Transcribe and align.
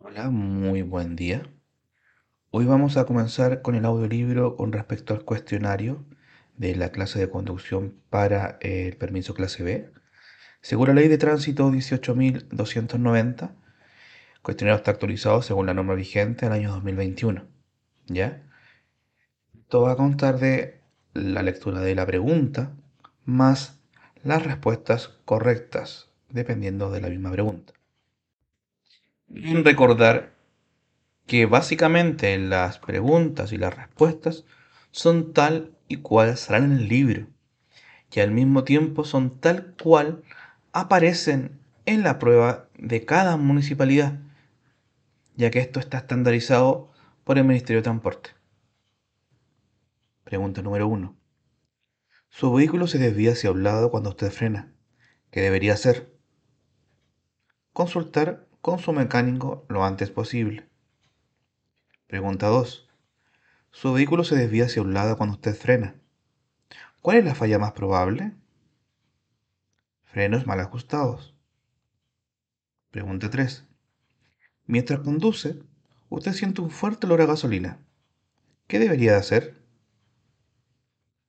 Hola, 0.00 0.30
muy 0.30 0.82
buen 0.82 1.16
día. 1.16 1.42
Hoy 2.50 2.66
vamos 2.66 2.96
a 2.96 3.04
comenzar 3.04 3.62
con 3.62 3.74
el 3.74 3.84
audiolibro 3.84 4.54
con 4.54 4.70
respecto 4.72 5.12
al 5.12 5.24
cuestionario 5.24 6.04
de 6.56 6.76
la 6.76 6.92
clase 6.92 7.18
de 7.18 7.28
conducción 7.28 8.00
para 8.08 8.58
el 8.60 8.96
permiso 8.96 9.34
clase 9.34 9.64
B. 9.64 9.92
Según 10.60 10.86
la 10.88 10.94
ley 10.94 11.08
de 11.08 11.18
tránsito 11.18 11.68
18.290, 11.72 13.50
el 14.36 14.40
cuestionario 14.40 14.76
está 14.76 14.92
actualizado 14.92 15.42
según 15.42 15.66
la 15.66 15.74
norma 15.74 15.94
vigente 15.94 16.46
del 16.46 16.52
año 16.52 16.70
2021. 16.70 17.44
¿Ya? 18.06 18.42
Esto 19.58 19.82
va 19.82 19.92
a 19.92 19.96
constar 19.96 20.38
de 20.38 20.80
la 21.12 21.42
lectura 21.42 21.80
de 21.80 21.96
la 21.96 22.06
pregunta 22.06 22.72
más 23.24 23.80
las 24.22 24.44
respuestas 24.44 25.08
correctas, 25.24 26.08
dependiendo 26.28 26.92
de 26.92 27.00
la 27.00 27.08
misma 27.08 27.32
pregunta. 27.32 27.77
Recordar 29.30 30.32
que 31.26 31.44
básicamente 31.44 32.38
las 32.38 32.78
preguntas 32.78 33.52
y 33.52 33.58
las 33.58 33.76
respuestas 33.76 34.44
son 34.90 35.34
tal 35.34 35.76
y 35.86 35.96
cual 35.96 36.36
salen 36.38 36.72
en 36.72 36.78
el 36.78 36.88
libro, 36.88 37.26
y 38.10 38.20
al 38.20 38.30
mismo 38.30 38.64
tiempo 38.64 39.04
son 39.04 39.38
tal 39.38 39.74
cual 39.82 40.22
aparecen 40.72 41.60
en 41.84 42.02
la 42.02 42.18
prueba 42.18 42.68
de 42.78 43.04
cada 43.04 43.36
municipalidad, 43.36 44.18
ya 45.36 45.50
que 45.50 45.60
esto 45.60 45.78
está 45.78 45.98
estandarizado 45.98 46.90
por 47.24 47.36
el 47.36 47.44
Ministerio 47.44 47.80
de 47.80 47.84
Transporte. 47.84 48.30
Pregunta 50.24 50.62
número 50.62 50.88
1. 50.88 51.14
Su 52.30 52.52
vehículo 52.52 52.86
se 52.86 52.98
desvía 52.98 53.32
hacia 53.32 53.50
un 53.50 53.62
lado 53.62 53.90
cuando 53.90 54.10
usted 54.10 54.30
frena. 54.30 54.72
¿Qué 55.30 55.42
debería 55.42 55.74
hacer? 55.74 56.14
Consultar 57.72 58.47
con 58.60 58.78
su 58.78 58.92
mecánico 58.92 59.64
lo 59.68 59.84
antes 59.84 60.10
posible. 60.10 60.68
Pregunta 62.06 62.48
2. 62.48 62.88
Su 63.70 63.92
vehículo 63.92 64.24
se 64.24 64.36
desvía 64.36 64.64
hacia 64.64 64.82
un 64.82 64.94
lado 64.94 65.16
cuando 65.16 65.34
usted 65.34 65.54
frena. 65.54 65.94
¿Cuál 67.00 67.18
es 67.18 67.24
la 67.24 67.34
falla 67.34 67.58
más 67.58 67.72
probable? 67.72 68.32
Frenos 70.04 70.46
mal 70.46 70.60
ajustados. 70.60 71.34
Pregunta 72.90 73.30
3. 73.30 73.66
Mientras 74.66 75.00
conduce, 75.00 75.62
usted 76.08 76.32
siente 76.32 76.60
un 76.60 76.70
fuerte 76.70 77.06
olor 77.06 77.22
a 77.22 77.26
gasolina. 77.26 77.78
¿Qué 78.66 78.78
debería 78.78 79.12
de 79.12 79.18
hacer? 79.18 79.62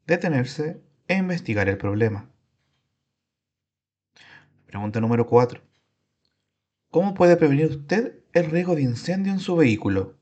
Detenerse 0.07 0.81
e 1.07 1.15
investigar 1.15 1.69
el 1.69 1.77
problema. 1.77 2.29
Pregunta 4.65 4.99
número 4.99 5.25
4. 5.27 5.68
¿Cómo 6.91 7.13
puede 7.13 7.37
prevenir 7.37 7.67
usted 7.67 8.23
el 8.33 8.49
riesgo 8.49 8.73
de 8.73 8.81
incendio 8.81 9.31
en 9.31 9.39
su 9.39 9.55
vehículo? 9.55 10.17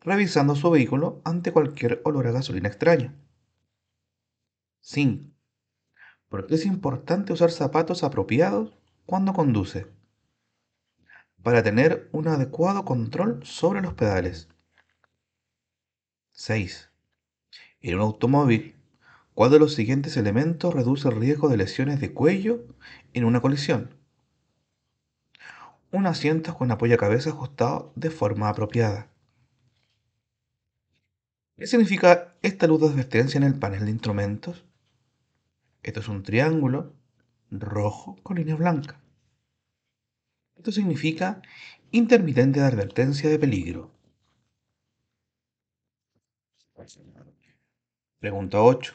Revisando 0.00 0.54
su 0.54 0.70
vehículo 0.70 1.20
ante 1.24 1.50
cualquier 1.50 2.00
olor 2.04 2.28
a 2.28 2.30
gasolina 2.30 2.68
extraño. 2.68 3.12
5. 4.80 5.28
¿Por 6.28 6.46
qué 6.46 6.54
es 6.54 6.66
importante 6.66 7.32
usar 7.32 7.50
zapatos 7.50 8.04
apropiados 8.04 8.78
cuando 9.04 9.32
conduce? 9.32 9.88
Para 11.42 11.64
tener 11.64 12.08
un 12.12 12.28
adecuado 12.28 12.84
control 12.84 13.44
sobre 13.44 13.82
los 13.82 13.94
pedales. 13.94 14.48
6. 16.30 16.92
En 17.80 17.96
un 17.96 18.02
automóvil, 18.02 18.76
¿cuál 19.34 19.50
de 19.50 19.58
los 19.58 19.74
siguientes 19.74 20.16
elementos 20.16 20.72
reduce 20.72 21.08
el 21.08 21.16
riesgo 21.16 21.48
de 21.48 21.56
lesiones 21.56 22.00
de 22.00 22.14
cuello 22.14 22.68
en 23.14 23.24
una 23.24 23.40
colisión? 23.40 24.01
Un 25.92 26.06
asiento 26.06 26.56
con 26.56 26.70
apoyacabezas 26.70 27.34
ajustado 27.34 27.92
de 27.94 28.10
forma 28.10 28.48
apropiada. 28.48 29.08
¿Qué 31.56 31.66
significa 31.66 32.34
esta 32.40 32.66
luz 32.66 32.80
de 32.80 32.88
advertencia 32.88 33.36
en 33.36 33.44
el 33.44 33.58
panel 33.58 33.84
de 33.84 33.90
instrumentos? 33.90 34.64
Esto 35.82 36.00
es 36.00 36.08
un 36.08 36.22
triángulo 36.22 36.94
rojo 37.50 38.16
con 38.22 38.38
línea 38.38 38.56
blanca. 38.56 38.98
Esto 40.56 40.72
significa 40.72 41.42
intermitente 41.90 42.60
de 42.60 42.66
advertencia 42.66 43.28
de 43.28 43.38
peligro. 43.38 43.90
Pregunta 48.18 48.62
8. 48.62 48.94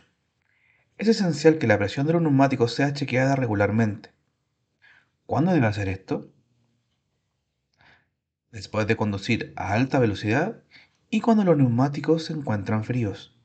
Es 0.98 1.08
esencial 1.08 1.60
que 1.60 1.68
la 1.68 1.78
presión 1.78 2.08
de 2.08 2.14
los 2.14 2.22
neumáticos 2.24 2.74
sea 2.74 2.94
chequeada 2.94 3.36
regularmente. 3.36 4.10
¿Cuándo 5.28 5.54
debe 5.54 5.68
hacer 5.68 5.90
esto? 5.90 6.32
Después 8.52 8.88
de 8.88 8.96
conducir 8.96 9.54
a 9.56 9.74
alta 9.74 10.00
velocidad 10.00 10.64
y 11.10 11.22
cuando 11.22 11.44
los 11.44 11.58
neumáticos 11.58 12.26
se 12.26 12.34
encuentran 12.34 12.84
fríos. 12.84 13.36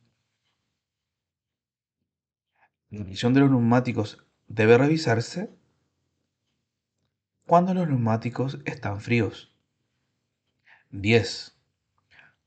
La 2.91 3.05
presión 3.05 3.33
de 3.35 3.41
los 3.41 3.51
neumáticos 3.51 4.27
debe 4.49 4.77
revisarse 4.77 5.51
cuando 7.47 7.75
los 7.75 7.89
neumáticos 7.89 8.61
están 8.65 9.01
fríos. 9.01 9.55
10. 10.91 11.57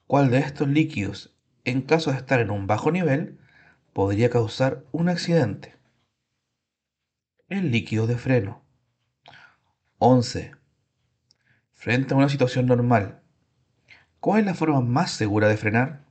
¿Cuál 0.07 0.29
de 0.29 0.39
estos 0.39 0.67
líquidos, 0.67 1.35
en 1.63 1.81
caso 1.81 2.11
de 2.11 2.17
estar 2.17 2.39
en 2.39 2.51
un 2.51 2.67
bajo 2.67 2.91
nivel, 2.91 3.39
podría 3.93 4.29
causar 4.29 4.85
un 4.91 5.09
accidente? 5.09 5.75
El 7.49 7.71
líquido 7.71 8.05
de 8.05 8.17
freno. 8.17 8.63
11 9.97 10.64
frente 11.85 12.15
a 12.15 12.17
una 12.17 12.29
situación 12.29 12.65
normal, 12.65 13.21
¿cuál 14.19 14.39
es 14.39 14.45
la 14.47 14.55
forma 14.55 14.81
más 14.81 15.11
segura 15.11 15.47
de 15.47 15.55
frenar? 15.55 16.03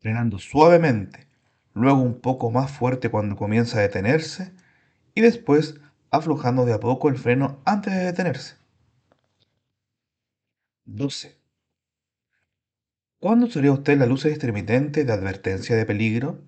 Frenando 0.00 0.38
suavemente, 0.38 1.26
luego 1.74 2.00
un 2.00 2.22
poco 2.22 2.50
más 2.50 2.70
fuerte 2.70 3.10
cuando 3.10 3.36
comienza 3.36 3.76
a 3.76 3.82
detenerse 3.82 4.54
y 5.14 5.20
después 5.20 5.78
aflojando 6.10 6.64
de 6.64 6.72
a 6.72 6.80
poco 6.80 7.10
el 7.10 7.18
freno 7.18 7.60
antes 7.66 7.92
de 7.92 8.04
detenerse. 8.04 8.56
12. 10.86 11.36
¿Cuándo 13.18 13.44
usaría 13.44 13.72
usted 13.72 13.98
la 13.98 14.06
luz 14.06 14.24
intermitente 14.24 15.04
de 15.04 15.12
advertencia 15.12 15.76
de 15.76 15.84
peligro? 15.84 16.42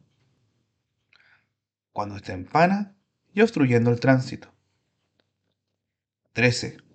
Cuando 1.93 2.17
está 2.17 2.33
en 2.33 2.47
pana 2.47 2.97
y 3.35 3.43
obstruyendo 3.43 3.91
el 3.91 4.01
tránsito. 4.01 4.49
13. 6.33 6.86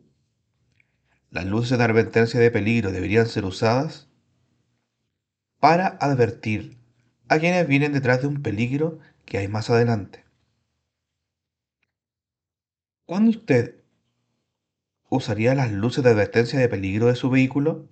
Las 1.31 1.45
luces 1.45 1.77
de 1.77 1.83
advertencia 1.85 2.41
de 2.41 2.51
peligro 2.51 2.91
deberían 2.91 3.25
ser 3.25 3.45
usadas 3.45 4.09
para 5.61 5.87
advertir 6.01 6.77
a 7.29 7.39
quienes 7.39 7.65
vienen 7.69 7.93
detrás 7.93 8.21
de 8.21 8.27
un 8.27 8.41
peligro 8.41 8.99
que 9.25 9.37
hay 9.37 9.47
más 9.47 9.69
adelante. 9.69 10.25
¿Cuándo 13.05 13.29
usted 13.29 13.81
usaría 15.07 15.55
las 15.55 15.71
luces 15.71 16.03
de 16.03 16.09
advertencia 16.09 16.59
de 16.59 16.67
peligro 16.67 17.07
de 17.07 17.15
su 17.15 17.29
vehículo? 17.29 17.87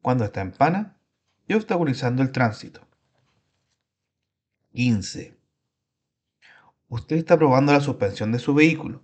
Cuando 0.00 0.24
está 0.24 0.40
en 0.40 0.52
pana 0.52 0.96
y 1.46 1.52
obstaculizando 1.52 2.22
el 2.22 2.32
tránsito. 2.32 2.80
15. 4.72 5.36
Usted 6.88 7.16
está 7.16 7.36
probando 7.36 7.74
la 7.74 7.80
suspensión 7.80 8.32
de 8.32 8.38
su 8.38 8.54
vehículo 8.54 9.02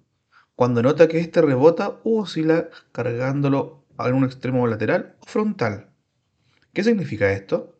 cuando 0.58 0.82
nota 0.82 1.06
que 1.06 1.20
éste 1.20 1.41
rebota 1.41 2.00
o 2.02 2.22
oscila 2.22 2.69
cargándolo 2.91 3.86
a 3.96 4.08
un 4.08 4.24
extremo 4.24 4.66
lateral 4.66 5.14
o 5.20 5.26
frontal. 5.26 5.91
¿Qué 6.72 6.82
significa 6.82 7.30
esto? 7.30 7.78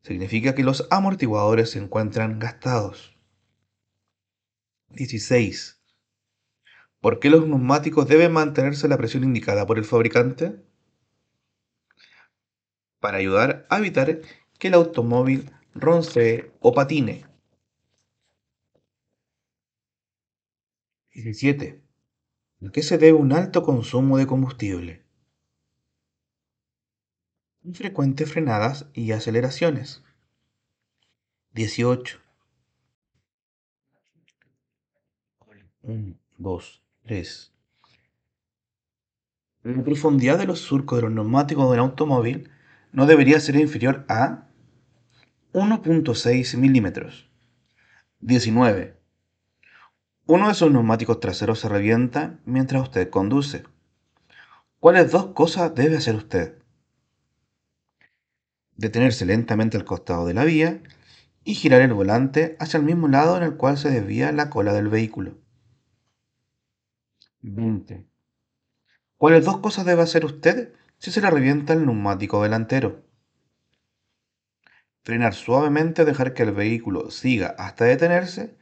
Significa 0.00 0.54
que 0.54 0.64
los 0.64 0.88
amortiguadores 0.90 1.72
se 1.72 1.78
encuentran 1.78 2.38
gastados. 2.38 3.18
16. 4.88 5.78
¿Por 7.02 7.20
qué 7.20 7.28
los 7.28 7.46
neumáticos 7.46 8.08
deben 8.08 8.32
mantenerse 8.32 8.86
a 8.86 8.88
la 8.88 8.96
presión 8.96 9.24
indicada 9.24 9.66
por 9.66 9.76
el 9.76 9.84
fabricante? 9.84 10.64
Para 13.00 13.18
ayudar 13.18 13.66
a 13.68 13.76
evitar 13.76 14.22
que 14.58 14.68
el 14.68 14.74
automóvil 14.74 15.50
ronce 15.74 16.52
o 16.60 16.72
patine. 16.72 17.25
17. 21.16 21.82
¿A 22.66 22.70
qué 22.70 22.82
se 22.82 22.98
debe 22.98 23.14
un 23.14 23.32
alto 23.32 23.62
consumo 23.62 24.18
de 24.18 24.26
combustible? 24.26 25.02
Infrecuentes 27.64 28.30
frenadas 28.30 28.90
y 28.92 29.12
aceleraciones. 29.12 30.04
18. 31.54 32.20
1, 35.82 36.18
2, 36.36 36.82
3. 37.06 37.52
La 39.62 39.82
profundidad 39.82 40.38
de 40.38 40.46
los 40.46 40.60
surcos 40.60 40.98
de 40.98 41.02
los 41.02 41.12
neumáticos 41.12 41.64
de 41.70 41.80
un 41.80 41.88
automóvil 41.88 42.50
no 42.92 43.06
debería 43.06 43.40
ser 43.40 43.56
inferior 43.56 44.04
a 44.08 44.48
1.6 45.54 46.58
milímetros. 46.58 47.30
19. 48.20 49.05
Uno 50.28 50.48
de 50.48 50.54
sus 50.54 50.72
neumáticos 50.72 51.20
traseros 51.20 51.60
se 51.60 51.68
revienta 51.68 52.40
mientras 52.44 52.82
usted 52.82 53.10
conduce. 53.10 53.62
¿Cuáles 54.80 55.12
dos 55.12 55.26
cosas 55.26 55.72
debe 55.76 55.96
hacer 55.96 56.16
usted? 56.16 56.58
Detenerse 58.74 59.24
lentamente 59.24 59.76
al 59.76 59.84
costado 59.84 60.26
de 60.26 60.34
la 60.34 60.42
vía 60.42 60.82
y 61.44 61.54
girar 61.54 61.80
el 61.80 61.92
volante 61.92 62.56
hacia 62.58 62.78
el 62.78 62.82
mismo 62.82 63.06
lado 63.06 63.36
en 63.36 63.44
el 63.44 63.56
cual 63.56 63.78
se 63.78 63.88
desvía 63.88 64.32
la 64.32 64.50
cola 64.50 64.72
del 64.72 64.88
vehículo. 64.88 65.38
20. 67.42 68.04
¿Cuáles 69.16 69.44
dos 69.44 69.58
cosas 69.58 69.86
debe 69.86 70.02
hacer 70.02 70.24
usted 70.24 70.74
si 70.98 71.12
se 71.12 71.20
le 71.20 71.30
revienta 71.30 71.72
el 71.72 71.86
neumático 71.86 72.42
delantero? 72.42 73.04
Frenar 75.04 75.34
suavemente, 75.34 76.04
dejar 76.04 76.34
que 76.34 76.42
el 76.42 76.50
vehículo 76.50 77.12
siga 77.12 77.54
hasta 77.58 77.84
detenerse 77.84 78.56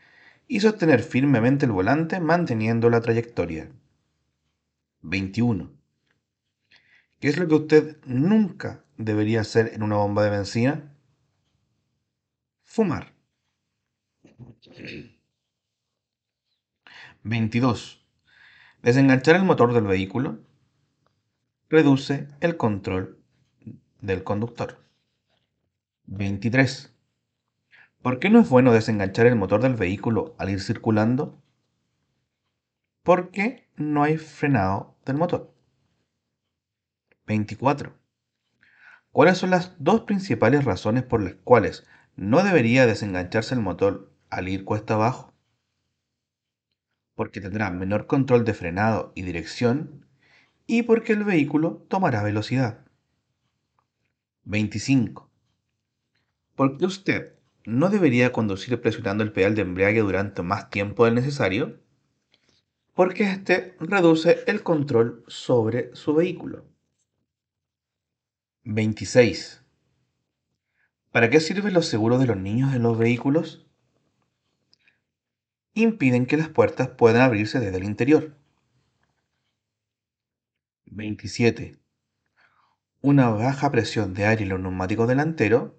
y 0.46 0.60
sostener 0.60 1.02
firmemente 1.02 1.66
el 1.66 1.72
volante 1.72 2.20
manteniendo 2.20 2.90
la 2.90 3.00
trayectoria. 3.00 3.70
21. 5.02 5.70
¿Qué 7.20 7.28
es 7.28 7.38
lo 7.38 7.48
que 7.48 7.54
usted 7.54 7.96
nunca 8.06 8.84
debería 8.96 9.40
hacer 9.40 9.72
en 9.74 9.82
una 9.82 9.96
bomba 9.96 10.24
de 10.24 10.30
benzina? 10.30 10.94
Fumar. 12.62 13.12
22. 17.22 18.04
Desenganchar 18.82 19.36
el 19.36 19.44
motor 19.44 19.72
del 19.72 19.84
vehículo 19.84 20.38
reduce 21.70 22.28
el 22.40 22.56
control 22.56 23.18
del 24.00 24.22
conductor. 24.22 24.78
23. 26.06 26.93
¿Por 28.04 28.18
qué 28.18 28.28
no 28.28 28.38
es 28.38 28.50
bueno 28.50 28.74
desenganchar 28.74 29.24
el 29.24 29.34
motor 29.34 29.62
del 29.62 29.76
vehículo 29.76 30.34
al 30.36 30.50
ir 30.50 30.60
circulando? 30.60 31.42
Porque 33.02 33.66
no 33.76 34.02
hay 34.02 34.18
frenado 34.18 34.98
del 35.06 35.16
motor. 35.16 35.54
24. 37.26 37.98
¿Cuáles 39.10 39.38
son 39.38 39.48
las 39.48 39.74
dos 39.78 40.02
principales 40.02 40.66
razones 40.66 41.02
por 41.02 41.22
las 41.22 41.36
cuales 41.44 41.86
no 42.14 42.42
debería 42.42 42.84
desengancharse 42.84 43.54
el 43.54 43.62
motor 43.62 44.12
al 44.28 44.50
ir 44.50 44.66
cuesta 44.66 44.96
abajo? 44.96 45.32
Porque 47.14 47.40
tendrá 47.40 47.70
menor 47.70 48.06
control 48.06 48.44
de 48.44 48.52
frenado 48.52 49.12
y 49.14 49.22
dirección 49.22 50.04
y 50.66 50.82
porque 50.82 51.14
el 51.14 51.24
vehículo 51.24 51.86
tomará 51.88 52.22
velocidad. 52.22 52.84
25. 54.44 55.30
¿Por 56.54 56.76
qué 56.76 56.84
usted 56.84 57.43
no 57.64 57.88
debería 57.88 58.32
conducir 58.32 58.80
presionando 58.80 59.24
el 59.24 59.32
pedal 59.32 59.54
de 59.54 59.62
embrague 59.62 60.00
durante 60.00 60.42
más 60.42 60.70
tiempo 60.70 61.04
del 61.04 61.14
necesario? 61.14 61.80
Porque 62.94 63.24
este 63.24 63.76
reduce 63.80 64.44
el 64.46 64.62
control 64.62 65.24
sobre 65.26 65.94
su 65.94 66.14
vehículo. 66.14 66.64
26. 68.64 69.62
¿Para 71.10 71.30
qué 71.30 71.40
sirven 71.40 71.74
los 71.74 71.86
seguros 71.86 72.20
de 72.20 72.26
los 72.26 72.36
niños 72.36 72.74
en 72.74 72.82
los 72.82 72.98
vehículos? 72.98 73.66
Impiden 75.74 76.26
que 76.26 76.36
las 76.36 76.48
puertas 76.48 76.88
puedan 76.88 77.22
abrirse 77.22 77.60
desde 77.60 77.78
el 77.78 77.84
interior. 77.84 78.36
27. 80.86 81.78
Una 83.00 83.28
baja 83.30 83.70
presión 83.70 84.14
de 84.14 84.26
aire 84.26 84.44
en 84.44 84.50
los 84.50 84.60
neumáticos 84.60 85.08
delanteros 85.08 85.72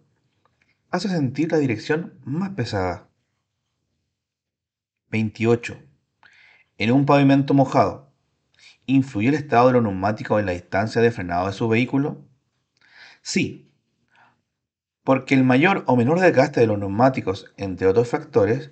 hace 0.92 1.10
sentir 1.10 1.52
la 1.52 1.58
dirección 1.58 2.20
más 2.24 2.52
pesada. 2.52 3.08
28. 5.10 5.80
En 6.78 6.92
un 6.92 7.06
pavimento 7.06 7.54
mojado, 7.54 8.12
¿influye 8.86 9.30
el 9.30 9.36
estado 9.36 9.68
de 9.68 9.74
los 9.74 9.84
neumáticos 9.84 10.40
en 10.40 10.48
la 10.48 10.54
distancia 10.54 11.02
de 11.02 11.12
frenado 11.12 11.48
de 11.48 11.54
su 11.54 11.68
vehículo? 11.68 12.26
Sí, 13.22 13.72
porque 15.04 15.36
el 15.36 15.44
mayor 15.44 15.84
o 15.88 15.96
menor 15.96 16.20
desgaste 16.20 16.60
de 16.60 16.68
los 16.68 16.80
neumáticos, 16.80 17.54
entre 17.58 17.88
otros 17.88 18.10
factores, 18.10 18.72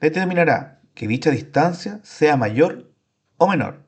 determinará 0.00 0.82
que 0.94 1.08
dicha 1.08 1.30
distancia 1.30 2.00
sea 2.02 2.36
mayor 2.36 2.92
o 3.38 3.48
menor. 3.48 3.86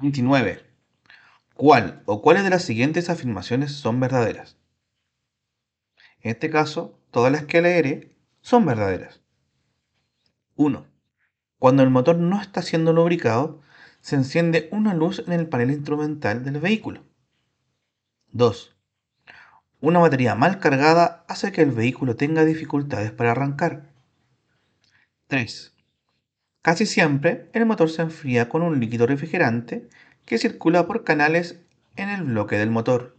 29. 0.00 0.73
¿Cuál 1.54 2.02
o 2.06 2.20
cuáles 2.20 2.42
de 2.42 2.50
las 2.50 2.64
siguientes 2.64 3.08
afirmaciones 3.10 3.70
son 3.72 4.00
verdaderas? 4.00 4.56
En 6.20 6.32
este 6.32 6.50
caso, 6.50 6.98
todas 7.12 7.30
las 7.30 7.44
que 7.44 7.62
leeré 7.62 8.16
son 8.40 8.66
verdaderas. 8.66 9.20
1. 10.56 10.84
Cuando 11.60 11.84
el 11.84 11.90
motor 11.90 12.16
no 12.16 12.40
está 12.42 12.60
siendo 12.60 12.92
lubricado, 12.92 13.60
se 14.00 14.16
enciende 14.16 14.68
una 14.72 14.94
luz 14.94 15.22
en 15.26 15.32
el 15.32 15.48
panel 15.48 15.70
instrumental 15.70 16.44
del 16.44 16.58
vehículo. 16.58 17.04
2. 18.32 18.76
Una 19.80 20.00
batería 20.00 20.34
mal 20.34 20.58
cargada 20.58 21.24
hace 21.28 21.52
que 21.52 21.62
el 21.62 21.70
vehículo 21.70 22.16
tenga 22.16 22.44
dificultades 22.44 23.12
para 23.12 23.30
arrancar. 23.30 23.92
3. 25.28 25.72
Casi 26.62 26.84
siempre 26.86 27.48
el 27.52 27.64
motor 27.64 27.90
se 27.90 28.02
enfría 28.02 28.48
con 28.48 28.62
un 28.62 28.80
líquido 28.80 29.06
refrigerante 29.06 29.88
que 30.24 30.38
circula 30.38 30.86
por 30.86 31.04
canales 31.04 31.60
en 31.96 32.08
el 32.08 32.22
bloque 32.22 32.56
del 32.56 32.70
motor. 32.70 33.16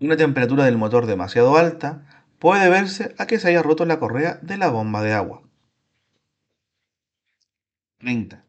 Una 0.00 0.16
temperatura 0.16 0.64
del 0.64 0.78
motor 0.78 1.06
demasiado 1.06 1.56
alta 1.56 2.24
puede 2.38 2.64
deberse 2.64 3.14
a 3.18 3.26
que 3.26 3.38
se 3.38 3.48
haya 3.48 3.62
roto 3.62 3.86
la 3.86 4.00
correa 4.00 4.38
de 4.42 4.56
la 4.56 4.68
bomba 4.68 5.02
de 5.02 5.12
agua. 5.12 5.42
30. 7.98 8.44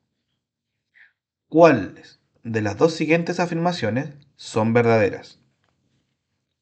¿Cuáles 1.47 2.19
de 2.41 2.61
las 2.61 2.75
dos 2.77 2.95
siguientes 2.95 3.39
afirmaciones 3.39 4.15
son 4.35 4.73
verdaderas? 4.73 5.39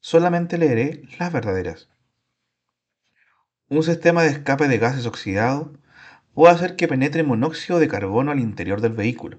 Solamente 0.00 0.58
leeré 0.58 1.04
las 1.18 1.32
verdaderas. 1.32 1.88
Un 3.68 3.82
sistema 3.82 4.24
de 4.24 4.28
escape 4.28 4.68
de 4.68 4.76
gases 4.76 5.06
oxidados 5.06 5.68
puede 6.34 6.54
hacer 6.54 6.76
que 6.76 6.88
penetre 6.88 7.22
monóxido 7.22 7.78
de 7.78 7.88
carbono 7.88 8.30
al 8.30 8.40
interior 8.40 8.80
del 8.80 8.92
vehículo. 8.92 9.38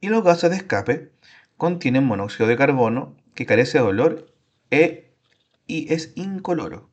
Y 0.00 0.08
los 0.08 0.24
gases 0.24 0.50
de 0.50 0.56
escape 0.56 1.12
contienen 1.56 2.04
monóxido 2.04 2.48
de 2.48 2.56
carbono 2.56 3.16
que 3.34 3.46
carece 3.46 3.78
de 3.78 3.84
olor 3.84 4.34
e, 4.70 5.14
y 5.66 5.92
es 5.92 6.12
incoloro. 6.16 6.90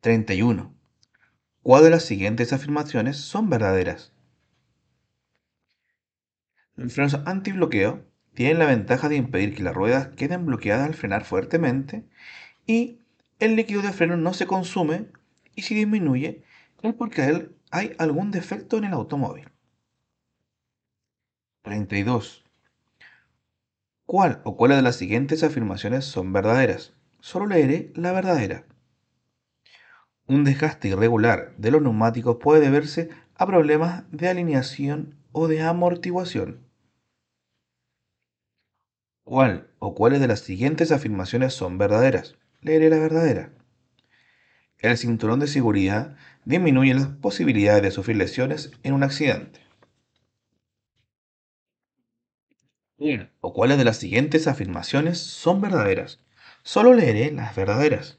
31. 0.00 0.74
¿Cuál 1.62 1.84
de 1.84 1.90
las 1.90 2.04
siguientes 2.04 2.52
afirmaciones 2.52 3.16
son 3.16 3.48
verdaderas? 3.48 4.12
Los 6.74 6.92
frenos 6.92 7.20
antibloqueo 7.26 8.04
tienen 8.34 8.58
la 8.58 8.66
ventaja 8.66 9.08
de 9.08 9.16
impedir 9.16 9.54
que 9.54 9.62
las 9.62 9.74
ruedas 9.74 10.08
queden 10.16 10.46
bloqueadas 10.46 10.88
al 10.88 10.94
frenar 10.94 11.24
fuertemente 11.24 12.04
y 12.66 12.98
el 13.38 13.54
líquido 13.54 13.82
de 13.82 13.92
freno 13.92 14.16
no 14.16 14.34
se 14.34 14.46
consume 14.46 15.06
y 15.54 15.62
si 15.62 15.74
disminuye 15.74 16.42
es 16.82 16.94
porque 16.94 17.50
hay 17.70 17.94
algún 17.98 18.30
defecto 18.30 18.76
en 18.76 18.84
el 18.84 18.92
automóvil. 18.92 19.48
32. 21.62 22.44
¿Cuál 24.04 24.42
o 24.44 24.56
cuáles 24.56 24.78
de 24.78 24.82
las 24.82 24.96
siguientes 24.96 25.42
afirmaciones 25.42 26.04
son 26.04 26.32
verdaderas? 26.32 26.94
Solo 27.20 27.46
leeré 27.46 27.92
la 27.94 28.12
verdadera. 28.12 28.66
Un 30.26 30.44
desgaste 30.44 30.88
irregular 30.88 31.54
de 31.56 31.70
los 31.70 31.82
neumáticos 31.82 32.36
puede 32.40 32.60
deberse 32.60 33.10
a 33.36 33.46
problemas 33.46 34.04
de 34.10 34.28
alineación 34.28 35.16
o 35.32 35.48
de 35.48 35.62
amortiguación. 35.62 36.66
¿Cuál 39.24 39.70
o 39.78 39.94
cuáles 39.94 40.20
de 40.20 40.26
las 40.26 40.40
siguientes 40.40 40.90
afirmaciones 40.90 41.54
son 41.54 41.78
verdaderas? 41.78 42.36
Leeré 42.60 42.90
la 42.90 42.98
verdadera. 42.98 43.52
El 44.82 44.98
cinturón 44.98 45.38
de 45.38 45.46
seguridad 45.46 46.16
disminuye 46.44 46.92
las 46.92 47.06
posibilidades 47.06 47.82
de 47.82 47.90
sufrir 47.92 48.16
lesiones 48.16 48.72
en 48.82 48.94
un 48.94 49.04
accidente. 49.04 49.60
¿O 53.40 53.52
cuáles 53.52 53.78
de 53.78 53.84
las 53.84 53.96
siguientes 53.96 54.46
afirmaciones 54.46 55.18
son 55.18 55.60
verdaderas? 55.60 56.20
Solo 56.64 56.94
leeré 56.94 57.32
las 57.32 57.54
verdaderas. 57.56 58.18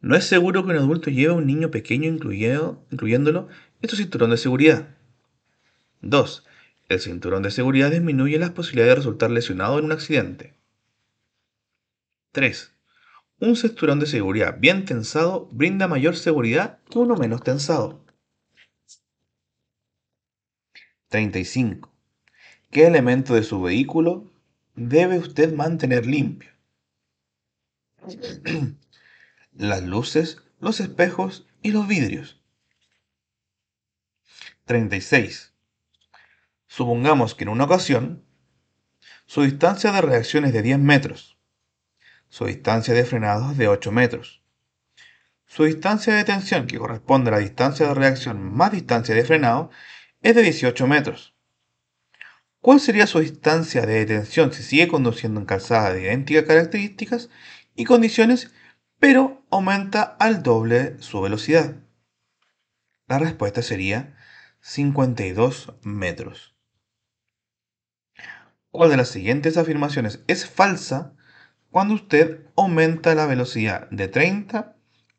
No 0.00 0.16
es 0.16 0.24
seguro 0.24 0.64
que 0.64 0.70
un 0.70 0.76
adulto 0.76 1.10
lleve 1.10 1.32
a 1.32 1.36
un 1.36 1.46
niño 1.46 1.70
pequeño 1.70 2.08
incluyéndolo 2.08 3.48
en 3.80 3.88
su 3.88 3.96
cinturón 3.96 4.30
de 4.30 4.36
seguridad. 4.38 4.88
2. 6.00 6.46
El 6.88 7.00
cinturón 7.00 7.42
de 7.42 7.50
seguridad 7.50 7.90
disminuye 7.90 8.38
las 8.38 8.50
posibilidades 8.50 8.92
de 8.92 8.96
resultar 8.96 9.30
lesionado 9.30 9.78
en 9.78 9.86
un 9.86 9.92
accidente. 9.92 10.54
3. 12.32 12.73
Un 13.40 13.56
cinturón 13.56 14.00
de 14.00 14.06
seguridad 14.06 14.56
bien 14.58 14.84
tensado 14.84 15.48
brinda 15.52 15.88
mayor 15.88 16.16
seguridad 16.16 16.80
que 16.90 16.98
uno 16.98 17.16
menos 17.16 17.42
tensado. 17.42 18.04
35. 21.08 21.92
¿Qué 22.70 22.86
elemento 22.86 23.34
de 23.34 23.42
su 23.42 23.60
vehículo 23.62 24.34
debe 24.74 25.18
usted 25.18 25.54
mantener 25.54 26.06
limpio. 26.06 26.50
Las 29.52 29.82
luces, 29.82 30.42
los 30.58 30.80
espejos 30.80 31.46
y 31.62 31.70
los 31.70 31.86
vidrios. 31.86 32.40
36. 34.64 35.52
Supongamos 36.66 37.34
que 37.34 37.44
en 37.44 37.50
una 37.50 37.64
ocasión 37.64 38.24
su 39.26 39.42
distancia 39.42 39.92
de 39.92 40.00
reacción 40.00 40.44
es 40.44 40.52
de 40.52 40.62
10 40.62 40.78
metros, 40.80 41.33
su 42.34 42.46
distancia 42.46 42.92
de 42.94 43.04
frenado 43.04 43.52
es 43.52 43.58
de 43.58 43.68
8 43.68 43.92
metros, 43.92 44.42
su 45.46 45.62
distancia 45.62 46.12
de 46.16 46.24
tensión, 46.24 46.66
que 46.66 46.80
corresponde 46.80 47.30
a 47.30 47.34
la 47.34 47.38
distancia 47.38 47.86
de 47.86 47.94
reacción 47.94 48.42
más 48.52 48.72
distancia 48.72 49.14
de 49.14 49.24
frenado, 49.24 49.70
es 50.20 50.34
de 50.34 50.42
18 50.42 50.84
metros. 50.88 51.36
¿Cuál 52.58 52.80
sería 52.80 53.06
su 53.06 53.20
distancia 53.20 53.86
de 53.86 54.04
detención 54.04 54.52
si 54.52 54.64
sigue 54.64 54.88
conduciendo 54.88 55.38
en 55.38 55.46
calzada 55.46 55.92
de 55.92 56.02
idénticas 56.02 56.42
características 56.42 57.30
y 57.76 57.84
condiciones, 57.84 58.50
pero 58.98 59.46
aumenta 59.52 60.02
al 60.02 60.42
doble 60.42 61.00
su 61.00 61.20
velocidad? 61.20 61.76
La 63.06 63.20
respuesta 63.20 63.62
sería 63.62 64.16
52 64.60 65.74
metros. 65.82 66.56
¿Cuál 68.72 68.90
de 68.90 68.96
las 68.96 69.10
siguientes 69.10 69.56
afirmaciones 69.56 70.24
es 70.26 70.50
falsa 70.50 71.14
cuando 71.74 71.94
usted 71.94 72.46
aumenta 72.54 73.16
la 73.16 73.26
velocidad 73.26 73.90
de 73.90 74.06
30 74.06 74.58
a 74.58 74.76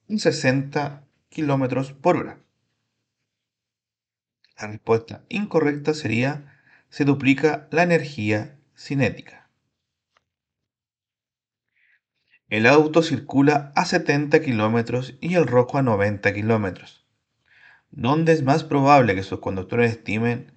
60 0.08 1.04
kilómetros 1.28 1.92
por 1.92 2.16
hora? 2.16 2.40
La 4.58 4.68
respuesta 4.68 5.26
incorrecta 5.28 5.94
sería 5.94 6.58
se 6.88 7.04
duplica 7.04 7.68
la 7.72 7.84
energía 7.84 8.58
cinética. 8.74 9.50
El 12.48 12.68
auto 12.68 13.04
circula 13.04 13.74
a 13.76 13.84
70 13.84 14.40
kilómetros 14.40 15.18
y 15.20 15.36
el 15.36 15.48
rojo 15.48 15.78
a 15.78 15.82
90 15.82 16.34
kilómetros. 16.34 17.06
¿Dónde 17.92 18.32
es 18.32 18.44
más 18.44 18.64
probable 18.64 19.14
que 19.14 19.24
sus 19.24 19.42
conductores 19.42 19.92
estimen 19.92 20.54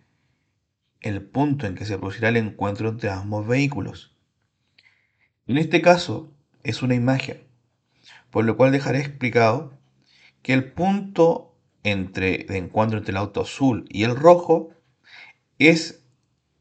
el 1.00 1.23
punto 1.23 1.67
en 1.67 1.75
que 1.75 1.87
se 1.87 1.99
producirá 1.99 2.28
el 2.28 2.37
encuentro 2.37 2.88
entre 2.88 3.11
ambos 3.11 3.49
vehículos? 3.49 4.14
En 5.49 5.57
este 5.57 5.81
caso 5.81 6.31
es 6.62 6.83
una 6.83 6.95
imagen, 6.95 7.43
por 8.31 8.45
lo 8.45 8.59
cual 8.59 8.71
dejaré 8.71 8.99
explicado 8.99 9.73
que 10.43 10.52
el 10.52 10.73
punto 10.73 11.57
entre, 11.85 12.45
de 12.45 12.59
encuentro 12.59 12.99
entre 12.99 13.12
el 13.12 13.17
auto 13.17 13.40
azul 13.40 13.87
y 13.88 14.05
el 14.05 14.14
rojo 14.14 14.75
es 15.59 16.05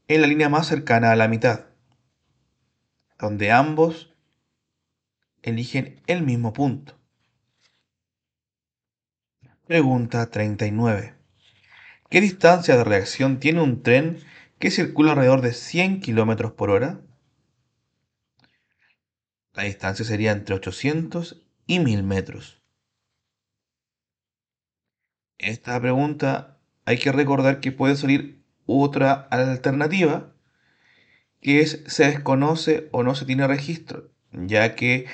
en 0.08 0.22
la 0.22 0.26
línea 0.26 0.48
más 0.48 0.66
cercana 0.66 1.12
a 1.12 1.16
la 1.16 1.28
mitad, 1.28 1.66
donde 3.18 3.52
ambos 3.52 4.14
eligen 5.42 6.00
el 6.06 6.22
mismo 6.22 6.54
punto. 6.54 6.98
Pregunta 9.66 10.30
39. 10.30 11.14
¿Qué 12.08 12.22
distancia 12.22 12.74
de 12.78 12.84
reacción 12.84 13.38
tiene 13.38 13.60
un 13.60 13.82
tren 13.82 14.16
que 14.58 14.70
circula 14.70 15.12
alrededor 15.12 15.42
de 15.42 15.52
100 15.52 16.00
km 16.00 16.54
por 16.54 16.70
hora? 16.70 17.02
La 19.58 19.64
distancia 19.64 20.04
sería 20.04 20.30
entre 20.30 20.54
800 20.54 21.42
y 21.66 21.80
1000 21.80 22.04
metros. 22.04 22.62
Esta 25.36 25.80
pregunta 25.80 26.60
hay 26.84 26.96
que 26.96 27.10
recordar 27.10 27.58
que 27.58 27.72
puede 27.72 27.96
salir 27.96 28.40
otra 28.66 29.14
alternativa 29.14 30.32
que 31.40 31.58
es 31.58 31.82
se 31.88 32.04
desconoce 32.04 32.88
o 32.92 33.02
no 33.02 33.16
se 33.16 33.26
tiene 33.26 33.48
registro, 33.48 34.12
ya 34.30 34.76
que 34.76 35.06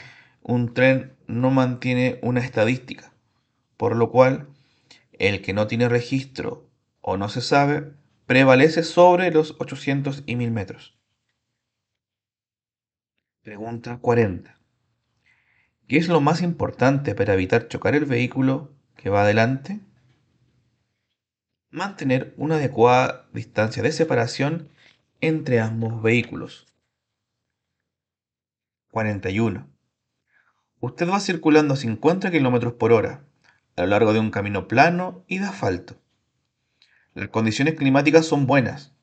un 0.42 0.74
tren 0.74 1.16
no 1.26 1.50
mantiene 1.50 2.18
una 2.20 2.40
estadística, 2.40 3.14
por 3.78 3.96
lo 3.96 4.10
cual 4.10 4.48
el 5.12 5.40
que 5.40 5.54
no 5.54 5.68
tiene 5.68 5.88
registro 5.88 6.68
o 7.00 7.16
no 7.16 7.30
se 7.30 7.40
sabe 7.40 7.94
prevalece 8.26 8.82
sobre 8.82 9.30
los 9.30 9.56
800 9.58 10.22
y 10.26 10.36
1000 10.36 10.50
metros. 10.50 10.93
Pregunta 13.44 13.98
40. 13.98 14.58
¿Qué 15.86 15.98
es 15.98 16.08
lo 16.08 16.22
más 16.22 16.40
importante 16.40 17.14
para 17.14 17.34
evitar 17.34 17.68
chocar 17.68 17.94
el 17.94 18.06
vehículo 18.06 18.72
que 18.96 19.10
va 19.10 19.20
adelante? 19.20 19.80
mantener 21.70 22.32
una 22.38 22.54
adecuada 22.54 23.26
distancia 23.34 23.82
de 23.82 23.92
separación 23.92 24.70
entre 25.20 25.60
ambos 25.60 26.02
vehículos. 26.02 26.66
41. 28.92 29.68
Usted 30.80 31.06
va 31.06 31.20
circulando 31.20 31.74
a 31.74 31.76
50 31.76 32.30
km 32.30 32.78
por 32.78 32.94
hora 32.94 33.26
a 33.76 33.82
lo 33.82 33.88
largo 33.88 34.14
de 34.14 34.20
un 34.20 34.30
camino 34.30 34.68
plano 34.68 35.22
y 35.28 35.40
de 35.40 35.44
asfalto. 35.44 35.96
Las 37.12 37.28
condiciones 37.28 37.74
climáticas 37.74 38.24
son 38.24 38.46
buenas. 38.46 38.94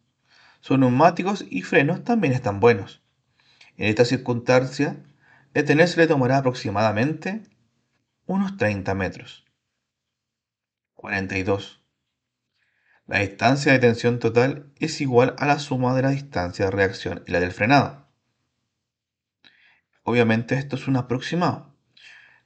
Sus 0.62 0.80
neumáticos 0.80 1.46
y 1.48 1.62
frenos 1.62 2.04
también 2.04 2.34
están 2.34 2.60
buenos. 2.60 3.04
En 3.82 3.88
esta 3.88 4.06
circunstancia, 4.06 5.04
detenerse 5.56 6.00
le 6.00 6.06
tomará 6.06 6.38
aproximadamente 6.38 7.42
unos 8.28 8.56
30 8.58 8.94
metros. 8.94 9.44
42. 10.94 11.84
La 13.08 13.22
distancia 13.22 13.72
de 13.72 13.80
tensión 13.80 14.20
total 14.20 14.72
es 14.78 15.02
igual 15.02 15.34
a 15.40 15.48
la 15.48 15.58
suma 15.58 15.96
de 15.96 16.04
la 16.04 16.12
distancia 16.12 16.66
de 16.66 16.72
reacción 16.72 17.24
y 17.26 17.32
la 17.32 17.40
del 17.40 17.54
frenado. 17.54 18.08
Obviamente 20.04 20.60
esto 20.60 20.76
es 20.76 20.88
un 20.88 20.98
aproximado. 20.98 21.76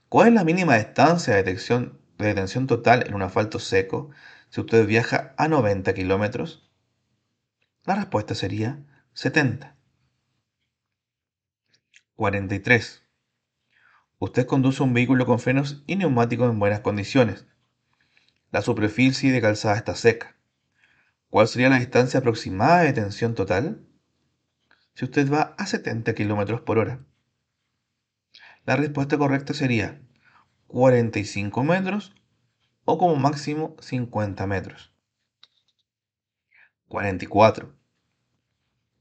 ¿Cuál 0.08 0.30
es 0.30 0.34
la 0.36 0.46
mínima 0.46 0.78
distancia 0.78 1.36
de 1.36 1.44
tensión, 1.44 2.68
total 2.68 3.06
en 3.08 3.14
un 3.14 3.24
asfalto 3.24 3.60
seco 3.60 4.10
si 4.52 4.62
usted 4.62 4.88
viaja 4.88 5.34
a 5.36 5.50
90 5.50 5.94
kilómetros? 5.94 6.72
La 7.84 7.96
respuesta 7.96 8.36
sería 8.36 8.80
70. 9.12 9.75
43. 12.16 13.04
Usted 14.20 14.46
conduce 14.46 14.82
un 14.82 14.94
vehículo 14.94 15.26
con 15.26 15.40
frenos 15.40 15.84
y 15.86 15.98
neumáticos 15.98 16.50
en 16.50 16.60
buenas 16.60 16.80
condiciones. 16.80 17.46
La 18.52 18.62
superficie 18.62 19.34
de 19.34 19.42
calzada 19.42 19.76
está 19.76 19.96
seca. 19.96 20.38
¿Cuál 21.30 21.50
sería 21.50 21.68
la 21.68 21.78
distancia 21.78 22.22
aproximada 22.22 22.84
de 22.84 22.94
tensión 22.94 23.36
total? 23.36 23.86
Si 24.94 25.04
usted 25.04 25.30
va 25.30 25.56
a 25.58 25.66
70 25.66 26.16
km 26.16 26.64
por 26.64 26.78
hora. 26.78 27.06
La 28.66 28.78
respuesta 28.78 29.18
correcta 29.18 29.54
sería 29.54 30.02
45 30.68 31.64
metros 31.66 32.16
o 32.86 32.98
como 32.98 33.18
máximo 33.18 33.76
50 33.82 34.48
metros. 34.48 34.94
44. 36.88 37.76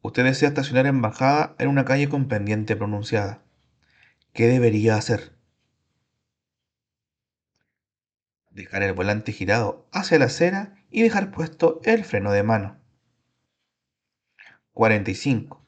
Usted 0.07 0.25
desea 0.25 0.49
estacionar 0.49 0.85
en 0.85 1.01
bajada 1.01 1.57
en 1.59 1.69
una 1.69 1.87
calle 1.87 2.11
con 2.11 2.29
pendiente 2.29 2.77
pronunciada. 2.77 3.43
¿Qué 4.35 4.47
debería 4.47 4.97
hacer? 4.97 5.35
Dejar 8.51 8.83
el 8.83 8.93
volante 8.93 9.33
girado 9.33 9.89
hacia 9.93 10.19
la 10.19 10.27
acera 10.27 10.77
y 10.91 11.01
dejar 11.01 11.31
puesto 11.31 11.81
el 11.85 12.05
freno 12.05 12.33
de 12.33 12.43
mano. 12.43 12.77
45. 14.75 15.65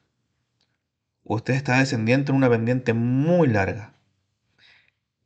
Usted 1.23 1.55
está 1.55 1.79
descendiendo 1.79 2.31
en 2.31 2.37
una 2.37 2.49
pendiente 2.51 2.93
muy 2.93 3.47
larga. 3.47 3.95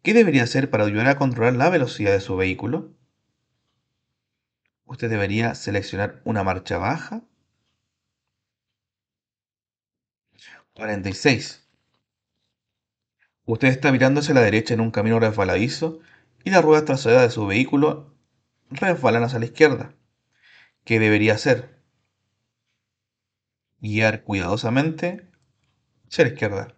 ¿Qué 0.03 0.13
debería 0.13 0.43
hacer 0.43 0.69
para 0.69 0.85
ayudar 0.85 1.09
a 1.09 1.17
controlar 1.17 1.55
la 1.55 1.69
velocidad 1.69 2.13
de 2.13 2.21
su 2.21 2.37
vehículo? 2.37 2.95
Usted 4.85 5.09
debería 5.09 5.53
seleccionar 5.53 6.21
una 6.23 6.45
marcha 6.45 6.77
baja. 6.77 7.23
46. 10.73 11.67
Usted 13.45 13.67
está 13.67 13.91
mirando 13.91 14.21
hacia 14.21 14.33
la 14.33 14.41
derecha 14.41 14.73
en 14.73 14.79
un 14.79 14.91
camino 14.91 15.19
resbaladizo 15.19 15.99
y 16.43 16.51
las 16.51 16.63
ruedas 16.63 16.85
traseras 16.85 17.23
de 17.23 17.29
su 17.29 17.45
vehículo 17.45 18.15
resbalan 18.69 19.23
hacia 19.23 19.39
la 19.39 19.45
izquierda. 19.45 19.93
¿Qué 20.85 20.99
debería 20.99 21.33
hacer? 21.33 21.81
Guiar 23.79 24.23
cuidadosamente 24.23 25.27
hacia 26.07 26.25
la 26.25 26.31
izquierda. 26.31 26.75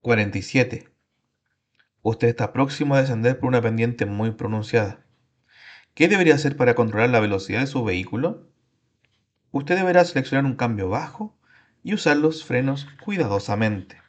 47. 0.00 0.88
Usted 2.02 2.28
está 2.28 2.52
próximo 2.52 2.94
a 2.94 3.00
descender 3.00 3.38
por 3.38 3.48
una 3.48 3.62
pendiente 3.62 4.06
muy 4.06 4.32
pronunciada. 4.32 5.04
¿Qué 5.94 6.08
debería 6.08 6.34
hacer 6.34 6.56
para 6.56 6.74
controlar 6.74 7.10
la 7.10 7.20
velocidad 7.20 7.60
de 7.60 7.66
su 7.66 7.82
vehículo? 7.82 8.46
Usted 9.58 9.76
deberá 9.76 10.04
seleccionar 10.04 10.44
un 10.44 10.54
cambio 10.54 10.90
bajo 10.90 11.34
y 11.82 11.94
usar 11.94 12.18
los 12.18 12.44
frenos 12.44 12.86
cuidadosamente. 13.02 14.02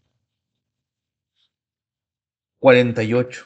48. 2.60 3.46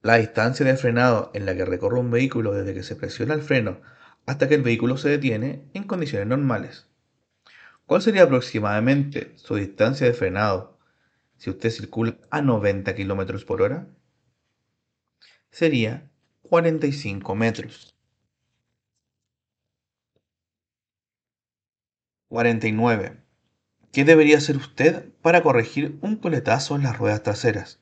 La 0.00 0.16
distancia 0.16 0.64
de 0.64 0.78
frenado 0.78 1.30
en 1.34 1.44
la 1.44 1.54
que 1.54 1.66
recorre 1.66 2.00
un 2.00 2.10
vehículo 2.10 2.54
desde 2.54 2.72
que 2.72 2.82
se 2.82 2.96
presiona 2.96 3.34
el 3.34 3.42
freno 3.42 3.82
hasta 4.24 4.48
que 4.48 4.54
el 4.54 4.62
vehículo 4.62 4.96
se 4.96 5.10
detiene 5.10 5.68
en 5.74 5.84
condiciones 5.84 6.26
normales. 6.26 6.86
¿Cuál 7.84 8.00
sería 8.00 8.22
aproximadamente 8.22 9.36
su 9.36 9.56
distancia 9.56 10.06
de 10.06 10.14
frenado 10.14 10.78
si 11.36 11.50
usted 11.50 11.68
circula 11.68 12.16
a 12.30 12.40
90 12.40 12.94
km 12.94 13.44
por 13.44 13.60
hora? 13.60 13.88
Sería 15.50 16.10
45 16.44 17.34
metros. 17.34 17.97
49. 22.28 23.16
¿Qué 23.90 24.04
debería 24.04 24.36
hacer 24.36 24.56
usted 24.56 25.10
para 25.22 25.42
corregir 25.42 25.98
un 26.02 26.16
coletazo 26.16 26.76
en 26.76 26.82
las 26.82 26.98
ruedas 26.98 27.22
traseras? 27.22 27.80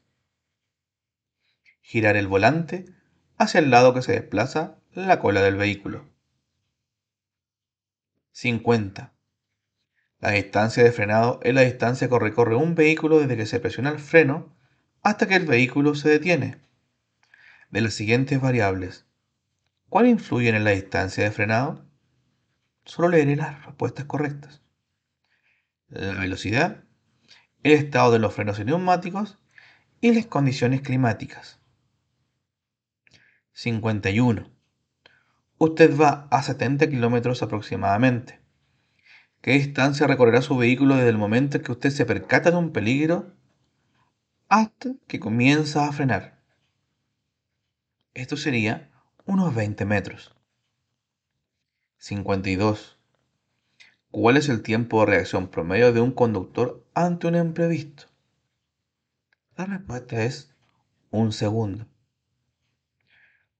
Girar 1.80 2.16
el 2.16 2.28
volante 2.28 2.84
hacia 3.38 3.58
el 3.58 3.70
lado 3.70 3.92
que 3.92 4.02
se 4.02 4.12
desplaza 4.12 4.78
la 4.92 5.18
cola 5.18 5.42
del 5.42 5.56
vehículo. 5.56 6.08
50. 8.30 9.12
La 10.20 10.30
distancia 10.30 10.84
de 10.84 10.92
frenado 10.92 11.40
es 11.42 11.52
la 11.52 11.62
distancia 11.62 12.08
que 12.08 12.18
recorre 12.18 12.54
un 12.54 12.76
vehículo 12.76 13.18
desde 13.18 13.36
que 13.36 13.46
se 13.46 13.58
presiona 13.58 13.90
el 13.90 13.98
freno 13.98 14.56
hasta 15.02 15.26
que 15.26 15.34
el 15.34 15.46
vehículo 15.46 15.96
se 15.96 16.08
detiene. 16.08 16.60
De 17.70 17.80
las 17.80 17.94
siguientes 17.94 18.40
variables, 18.40 19.06
¿cuál 19.88 20.06
influye 20.06 20.50
en 20.50 20.62
la 20.62 20.70
distancia 20.70 21.24
de 21.24 21.32
frenado? 21.32 21.85
Solo 22.86 23.08
leeré 23.08 23.34
las 23.34 23.66
respuestas 23.66 24.04
correctas. 24.04 24.62
La 25.88 26.20
velocidad, 26.20 26.84
el 27.64 27.72
estado 27.72 28.12
de 28.12 28.20
los 28.20 28.32
frenos 28.32 28.64
neumáticos 28.64 29.38
y 30.00 30.14
las 30.14 30.26
condiciones 30.26 30.82
climáticas. 30.82 31.58
51. 33.52 34.48
Usted 35.58 35.98
va 35.98 36.28
a 36.30 36.42
70 36.42 36.88
kilómetros 36.88 37.42
aproximadamente. 37.42 38.40
¿Qué 39.40 39.52
distancia 39.52 40.06
recorrerá 40.06 40.40
su 40.40 40.56
vehículo 40.56 40.94
desde 40.94 41.08
el 41.08 41.18
momento 41.18 41.56
en 41.56 41.64
que 41.64 41.72
usted 41.72 41.90
se 41.90 42.06
percata 42.06 42.52
de 42.52 42.56
un 42.56 42.72
peligro 42.72 43.34
hasta 44.48 44.90
que 45.08 45.18
comienza 45.18 45.88
a 45.88 45.92
frenar? 45.92 46.40
Esto 48.14 48.36
sería 48.36 48.92
unos 49.24 49.52
20 49.54 49.84
metros. 49.86 50.35
52. 51.98 52.98
¿Cuál 54.10 54.36
es 54.36 54.48
el 54.48 54.62
tiempo 54.62 55.00
de 55.00 55.06
reacción 55.06 55.48
promedio 55.48 55.92
de 55.92 56.00
un 56.00 56.12
conductor 56.12 56.84
ante 56.94 57.26
un 57.26 57.36
imprevisto? 57.36 58.04
La 59.56 59.66
respuesta 59.66 60.22
es 60.24 60.54
un 61.10 61.32
segundo. 61.32 61.86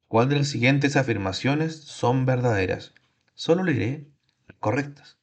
¿Cuál 0.09 0.29
de 0.29 0.37
las 0.37 0.49
siguientes 0.49 0.97
afirmaciones 0.97 1.77
son 1.77 2.27
verdaderas? 2.27 2.95
Solo 3.35 3.65
leeré 3.65 4.07
las 4.47 4.57
correctas. 4.59 5.19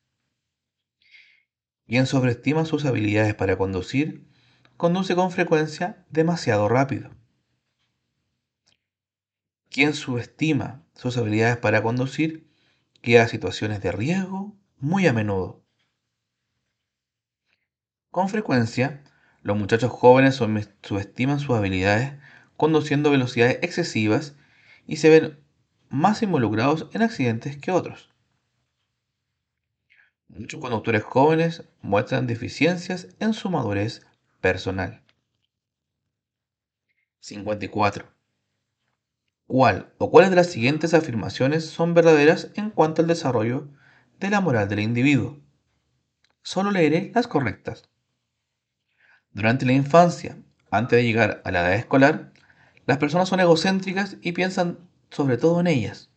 Quien 1.87 2.05
sobreestima 2.05 2.65
sus 2.65 2.85
habilidades 2.85 3.35
para 3.35 3.57
conducir, 3.57 4.27
conduce 4.77 5.15
con 5.15 5.31
frecuencia 5.31 6.05
demasiado 6.09 6.67
rápido. 6.67 7.11
Quien 9.69 9.93
subestima 9.93 10.83
sus 10.95 11.17
habilidades 11.17 11.57
para 11.57 11.81
conducir, 11.81 12.52
queda 13.03 13.23
a 13.23 13.27
situaciones 13.27 13.81
de 13.81 13.91
riesgo 13.91 14.57
muy 14.79 15.05
a 15.05 15.13
menudo. 15.13 15.61
Con 18.09 18.29
frecuencia, 18.29 19.03
los 19.41 19.57
muchachos 19.57 19.91
jóvenes 19.91 20.35
subestiman 20.35 21.39
sus 21.39 21.55
habilidades 21.55 22.13
conduciendo 22.55 23.11
velocidades 23.11 23.59
excesivas 23.61 24.35
y 24.87 24.97
se 24.97 25.09
ven 25.09 25.43
más 25.89 26.23
involucrados 26.23 26.89
en 26.93 27.01
accidentes 27.01 27.57
que 27.57 27.71
otros. 27.71 28.09
Muchos 30.29 30.61
conductores 30.61 31.03
jóvenes 31.03 31.67
muestran 31.81 32.25
deficiencias 32.25 33.09
en 33.19 33.33
su 33.33 33.49
madurez 33.49 34.05
personal. 34.39 35.03
54. 37.19 38.22
¿Cuál 39.45 39.93
o 39.97 40.09
cuáles 40.09 40.29
de 40.29 40.37
las 40.37 40.47
siguientes 40.47 40.93
afirmaciones 40.93 41.65
son 41.65 41.93
verdaderas 41.93 42.49
en 42.55 42.69
cuanto 42.69 43.01
al 43.01 43.07
desarrollo 43.07 43.67
de 44.19 44.29
la 44.29 44.41
moral 44.41 44.69
del 44.69 44.79
individuo? 44.79 45.39
Solo 46.41 46.71
leeré 46.71 47.11
las 47.13 47.27
correctas. 47.27 47.89
Durante 49.31 49.65
la 49.65 49.73
infancia, 49.73 50.37
antes 50.71 50.97
de 50.97 51.03
llegar 51.03 51.41
a 51.43 51.51
la 51.51 51.61
edad 51.61 51.75
escolar, 51.75 52.33
las 52.85 52.97
personas 52.97 53.29
son 53.29 53.39
egocéntricas 53.39 54.17
y 54.21 54.31
piensan 54.31 54.79
sobre 55.09 55.37
todo 55.37 55.59
en 55.59 55.67
ellas. 55.67 56.09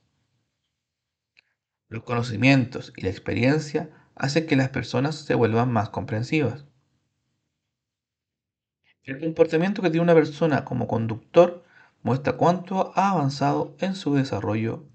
Los 1.89 2.05
conocimientos 2.05 2.93
y 2.97 3.03
la 3.03 3.11
experiencia 3.11 3.91
hacen 4.15 4.47
que 4.47 4.57
las 4.57 4.71
personas 4.71 5.17
se 5.17 5.35
vuelvan 5.35 5.73
más 5.73 5.91
comprensivas. 5.91 6.65
El 9.03 9.21
comportamiento 9.21 9.83
que 9.83 9.91
tiene 9.91 10.03
una 10.03 10.15
persona 10.15 10.65
como 10.65 10.89
conductor 10.89 11.66
muestra 12.07 12.35
cuánto 12.35 12.93
ha 12.95 13.11
avanzado 13.11 13.75
en 13.81 13.97
su 13.97 14.15
desarrollo 14.15 14.89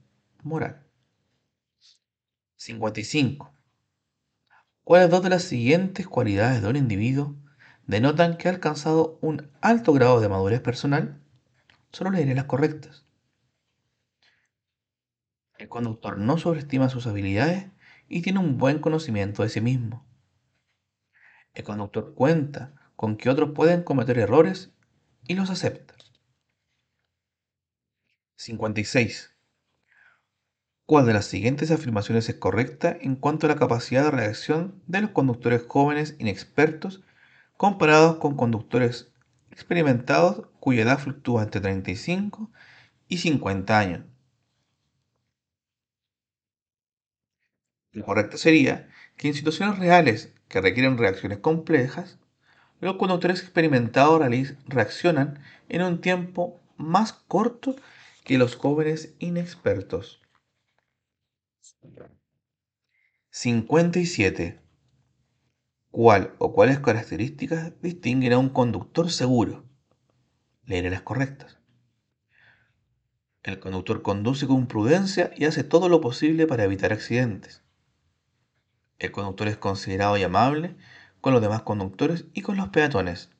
moral. 0.43 0.87
55. 2.55 3.51
¿Cuáles 4.85 5.09
dos 5.09 5.21
de 5.21 5.29
las 5.29 5.43
siguientes 5.43 6.07
cualidades 6.07 6.61
de 6.61 6.69
un 6.69 6.77
individuo 6.77 7.35
denotan 7.85 8.37
que 8.37 8.47
ha 8.47 8.51
alcanzado 8.51 9.19
un 9.21 9.51
alto 9.59 9.91
grado 9.91 10.21
de 10.21 10.29
madurez 10.29 10.61
personal? 10.61 11.21
Solo 11.91 12.11
leeré 12.11 12.33
las 12.33 12.45
correctas. 12.45 13.03
El 15.57 15.67
conductor 15.67 16.17
no 16.17 16.37
sobreestima 16.37 16.87
sus 16.87 17.07
habilidades 17.07 17.67
y 18.07 18.21
tiene 18.21 18.39
un 18.39 18.57
buen 18.57 18.79
conocimiento 18.79 19.43
de 19.43 19.49
sí 19.49 19.59
mismo. 19.59 20.07
El 21.53 21.65
conductor 21.65 22.13
cuenta 22.15 22.73
con 22.95 23.17
que 23.17 23.29
otros 23.29 23.51
pueden 23.53 23.83
cometer 23.83 24.17
errores 24.17 24.71
y 25.27 25.35
los 25.35 25.49
acepta. 25.49 25.91
56. 28.41 29.35
¿Cuál 30.87 31.05
de 31.05 31.13
las 31.13 31.25
siguientes 31.25 31.69
afirmaciones 31.69 32.27
es 32.27 32.35
correcta 32.35 32.97
en 32.99 33.15
cuanto 33.15 33.45
a 33.45 33.49
la 33.49 33.55
capacidad 33.55 34.05
de 34.05 34.11
reacción 34.11 34.81
de 34.87 35.01
los 35.01 35.11
conductores 35.11 35.61
jóvenes 35.67 36.15
inexpertos 36.17 37.03
comparados 37.55 38.17
con 38.17 38.35
conductores 38.35 39.11
experimentados 39.51 40.47
cuya 40.59 40.81
edad 40.81 40.97
fluctúa 40.97 41.43
entre 41.43 41.61
35 41.61 42.49
y 43.07 43.19
50 43.19 43.77
años. 43.77 44.05
Lo 47.91 48.03
correcto 48.03 48.37
sería 48.37 48.89
que 49.17 49.27
en 49.27 49.35
situaciones 49.35 49.77
reales 49.77 50.33
que 50.47 50.61
requieren 50.61 50.97
reacciones 50.97 51.37
complejas, 51.37 52.17
los 52.79 52.95
conductores 52.95 53.41
experimentados 53.41 54.19
reaccionan 54.65 55.39
en 55.69 55.83
un 55.83 56.01
tiempo 56.01 56.59
más 56.77 57.13
corto 57.13 57.75
que 58.23 58.37
los 58.37 58.55
jóvenes 58.55 59.15
inexpertos. 59.19 60.21
57. 63.31 64.59
¿Cuál 65.89 66.35
o 66.37 66.53
cuáles 66.53 66.79
características 66.79 67.73
distinguen 67.81 68.33
a 68.33 68.37
un 68.37 68.49
conductor 68.49 69.09
seguro? 69.11 69.65
Leeré 70.65 70.89
las 70.89 71.01
correctas. 71.01 71.57
El 73.43 73.59
conductor 73.59 74.03
conduce 74.03 74.45
con 74.45 74.67
prudencia 74.67 75.31
y 75.35 75.45
hace 75.45 75.63
todo 75.63 75.89
lo 75.89 75.99
posible 75.99 76.45
para 76.45 76.63
evitar 76.63 76.93
accidentes. 76.93 77.63
El 78.99 79.11
conductor 79.11 79.47
es 79.47 79.57
considerado 79.57 80.15
y 80.17 80.23
amable 80.23 80.75
con 81.21 81.33
los 81.33 81.41
demás 81.41 81.63
conductores 81.63 82.25
y 82.33 82.43
con 82.43 82.57
los 82.57 82.69
peatones. 82.69 83.31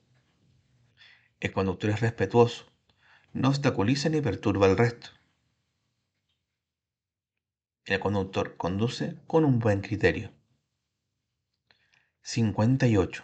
El 1.40 1.52
conductor 1.52 1.92
es 1.92 2.00
respetuoso, 2.00 2.71
no 3.34 3.50
obstaculiza 3.50 4.10
ni 4.10 4.22
perturba 4.22 4.66
al 4.66 4.78
resto. 4.78 5.10
El 7.86 8.00
conductor 8.00 8.58
conduce 8.58 9.18
con 9.28 9.46
un 9.46 9.60
buen 9.60 9.82
criterio. 9.82 10.32
58. 12.22 13.24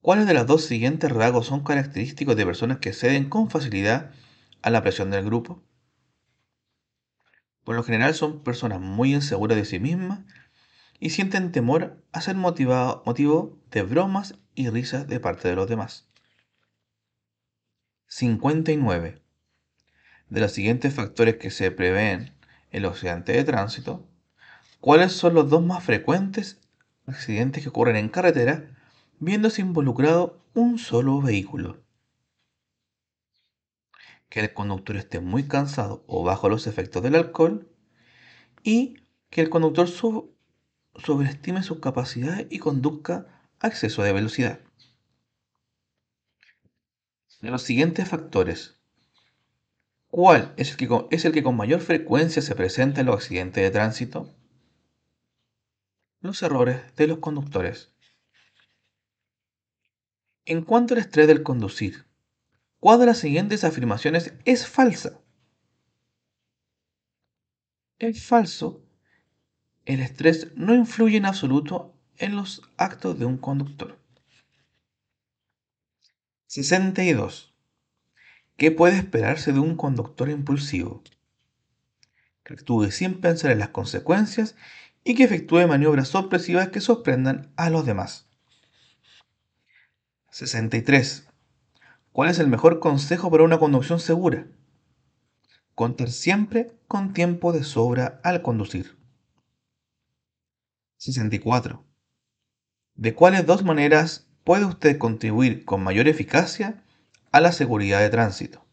¿Cuáles 0.00 0.26
de 0.26 0.34
los 0.34 0.46
dos 0.46 0.64
siguientes 0.64 1.10
rasgos 1.10 1.46
son 1.46 1.62
característicos 1.62 2.36
de 2.36 2.44
personas 2.44 2.78
que 2.78 2.92
ceden 2.92 3.28
con 3.28 3.50
facilidad 3.50 4.12
a 4.60 4.70
la 4.70 4.82
presión 4.82 5.10
del 5.10 5.24
grupo? 5.24 5.62
Por 7.64 7.76
lo 7.76 7.84
general 7.84 8.12
son 8.14 8.42
personas 8.42 8.80
muy 8.80 9.14
inseguras 9.14 9.56
de 9.56 9.64
sí 9.64 9.78
mismas 9.78 10.20
y 10.98 11.10
sienten 11.10 11.52
temor 11.52 12.04
a 12.12 12.20
ser 12.20 12.36
motivo 12.36 13.58
de 13.70 13.82
bromas 13.82 14.38
y 14.54 14.68
risas 14.68 15.06
de 15.06 15.20
parte 15.20 15.48
de 15.48 15.56
los 15.56 15.68
demás. 15.68 16.11
59. 18.14 19.22
De 20.28 20.40
los 20.40 20.52
siguientes 20.52 20.92
factores 20.92 21.36
que 21.36 21.50
se 21.50 21.70
prevén 21.70 22.34
en 22.70 22.82
los 22.82 22.92
accidentes 22.92 23.34
de 23.34 23.44
tránsito, 23.44 24.06
¿cuáles 24.80 25.12
son 25.12 25.32
los 25.32 25.48
dos 25.48 25.64
más 25.64 25.82
frecuentes 25.82 26.60
accidentes 27.06 27.62
que 27.62 27.70
ocurren 27.70 27.96
en 27.96 28.10
carretera 28.10 28.68
viéndose 29.18 29.62
involucrado 29.62 30.44
un 30.52 30.78
solo 30.78 31.22
vehículo. 31.22 31.82
Que 34.28 34.40
el 34.40 34.52
conductor 34.52 34.96
esté 34.96 35.20
muy 35.20 35.44
cansado 35.44 36.04
o 36.06 36.22
bajo 36.22 36.50
los 36.50 36.66
efectos 36.66 37.02
del 37.02 37.14
alcohol 37.14 37.66
y 38.62 38.98
que 39.30 39.40
el 39.40 39.48
conductor 39.48 39.88
sobreestime 40.96 41.62
sus 41.62 41.80
capacidades 41.80 42.46
y 42.50 42.58
conduzca 42.58 43.26
a 43.58 43.68
exceso 43.68 44.02
de 44.02 44.12
velocidad. 44.12 44.60
De 47.42 47.50
los 47.50 47.64
siguientes 47.64 48.08
factores, 48.08 48.78
¿cuál 50.06 50.54
es 50.56 50.70
el, 51.24 51.32
que 51.32 51.42
con 51.42 51.56
mayor 51.56 51.80
frecuencia 51.80 52.40
se 52.40 52.54
presenta 52.54 53.00
en 53.00 53.06
los 53.06 53.16
accidentes 53.16 53.64
de 53.64 53.70
tránsito? 53.72 54.32
Los 56.20 56.40
errores 56.44 56.94
de 56.94 57.08
los 57.08 57.18
conductores. 57.18 57.92
En 60.44 60.62
cuanto 60.62 60.94
al 60.94 61.00
estrés 61.00 61.26
del 61.26 61.42
conducir, 61.42 62.06
¿cuál 62.78 63.00
de 63.00 63.06
las 63.06 63.18
siguientes 63.18 63.64
afirmaciones 63.64 64.34
es 64.44 64.68
falsa? 64.68 65.20
Es 67.98 68.24
falso. 68.24 68.84
El 69.84 69.98
estrés 69.98 70.52
no 70.54 70.76
influye 70.76 71.16
en 71.16 71.26
absoluto 71.26 71.92
en 72.18 72.36
los 72.36 72.62
actos 72.76 73.18
de 73.18 73.24
un 73.24 73.36
conductor. 73.36 74.01
62. 76.52 77.54
¿Qué 78.58 78.70
puede 78.70 78.98
esperarse 78.98 79.54
de 79.54 79.60
un 79.60 79.74
conductor 79.74 80.28
impulsivo? 80.28 81.02
Que 82.44 82.52
actúe 82.52 82.90
sin 82.90 83.22
pensar 83.22 83.52
en 83.52 83.58
las 83.58 83.70
consecuencias 83.70 84.54
y 85.02 85.14
que 85.14 85.24
efectúe 85.24 85.66
maniobras 85.66 86.08
sorpresivas 86.08 86.68
que 86.68 86.82
sorprendan 86.82 87.50
a 87.56 87.70
los 87.70 87.86
demás. 87.86 88.26
63. 90.28 91.26
¿Cuál 92.12 92.28
es 92.28 92.38
el 92.38 92.48
mejor 92.48 92.80
consejo 92.80 93.30
para 93.30 93.44
una 93.44 93.58
conducción 93.58 93.98
segura? 93.98 94.46
Contar 95.74 96.10
siempre 96.10 96.76
con 96.86 97.14
tiempo 97.14 97.54
de 97.54 97.64
sobra 97.64 98.20
al 98.24 98.42
conducir. 98.42 98.98
64. 100.98 101.82
¿De 102.94 103.14
cuáles 103.14 103.46
dos 103.46 103.64
maneras 103.64 104.28
puede 104.44 104.64
usted 104.64 104.98
contribuir 104.98 105.64
con 105.64 105.82
mayor 105.82 106.08
eficacia 106.08 106.82
a 107.30 107.40
la 107.40 107.52
seguridad 107.52 108.00
de 108.00 108.10
tránsito? 108.10 108.64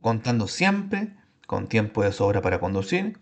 Contando 0.00 0.48
siempre 0.48 1.16
con 1.46 1.68
tiempo 1.68 2.02
de 2.02 2.12
sobra 2.12 2.42
para 2.42 2.60
conducir 2.60 3.18